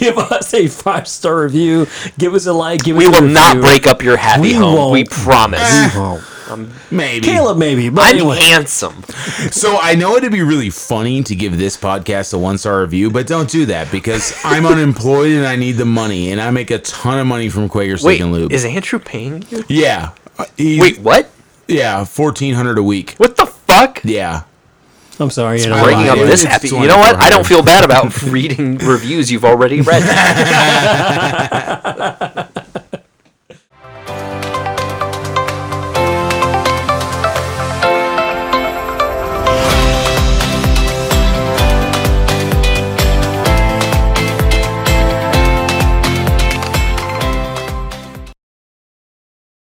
give 0.00 0.18
us 0.18 0.52
a 0.54 0.66
five 0.66 1.06
star 1.06 1.42
review. 1.44 1.86
Give 2.18 2.34
us 2.34 2.46
a 2.46 2.52
like. 2.52 2.82
Give 2.82 2.96
We 2.96 3.06
us 3.06 3.16
a 3.16 3.22
will 3.22 3.28
not 3.28 3.58
break 3.58 3.86
up 3.86 4.02
your 4.02 4.16
happy 4.16 4.42
We 4.42 4.54
home. 4.54 4.74
won't. 4.74 4.92
We 4.92 5.04
promise. 5.04 5.60
We 5.94 6.00
won't. 6.00 6.24
Maybe. 6.90 7.26
Caleb, 7.26 7.58
maybe. 7.58 7.88
But 7.88 8.04
I'm 8.06 8.16
anyway, 8.16 8.40
handsome. 8.40 9.02
So 9.50 9.78
I 9.80 9.94
know 9.94 10.16
it'd 10.16 10.32
be 10.32 10.42
really 10.42 10.70
funny 10.70 11.22
to 11.24 11.34
give 11.34 11.58
this 11.58 11.76
podcast 11.76 12.34
a 12.34 12.38
one 12.38 12.58
star 12.58 12.80
review, 12.82 13.10
but 13.10 13.26
don't 13.26 13.48
do 13.50 13.66
that 13.66 13.90
because 13.92 14.34
I'm 14.44 14.66
unemployed 14.66 15.32
and 15.32 15.46
I 15.46 15.56
need 15.56 15.72
the 15.72 15.84
money, 15.84 16.30
and 16.32 16.40
I 16.40 16.50
make 16.50 16.70
a 16.70 16.78
ton 16.78 17.18
of 17.18 17.26
money 17.26 17.48
from 17.48 17.68
Quaker 17.68 17.96
Steak 17.96 18.06
Wait, 18.06 18.20
and 18.20 18.32
Lube. 18.32 18.52
is 18.52 18.64
Andrew 18.64 18.98
paying 18.98 19.44
you? 19.50 19.64
yeah. 19.68 20.10
Uh, 20.38 20.44
he's- 20.56 20.80
Wait, 20.80 20.98
what? 20.98 21.30
Yeah, 21.68 22.04
fourteen 22.04 22.54
hundred 22.54 22.78
a 22.78 22.82
week. 22.82 23.14
What 23.18 23.36
the 23.36 23.46
fuck? 23.46 24.00
Yeah. 24.04 24.42
I'm 25.20 25.30
sorry. 25.30 25.60
You 25.60 25.68
know, 25.68 25.82
Breaking 25.84 26.06
lied. 26.06 26.18
up 26.18 26.26
this 26.26 26.42
happy. 26.42 26.68
You 26.68 26.88
know 26.88 26.96
what? 26.96 27.14
I 27.16 27.28
don't 27.28 27.46
feel 27.46 27.62
bad 27.62 27.84
about 27.84 28.22
reading 28.22 28.78
reviews 28.78 29.30
you've 29.30 29.44
already 29.44 29.82
read. 29.82 30.02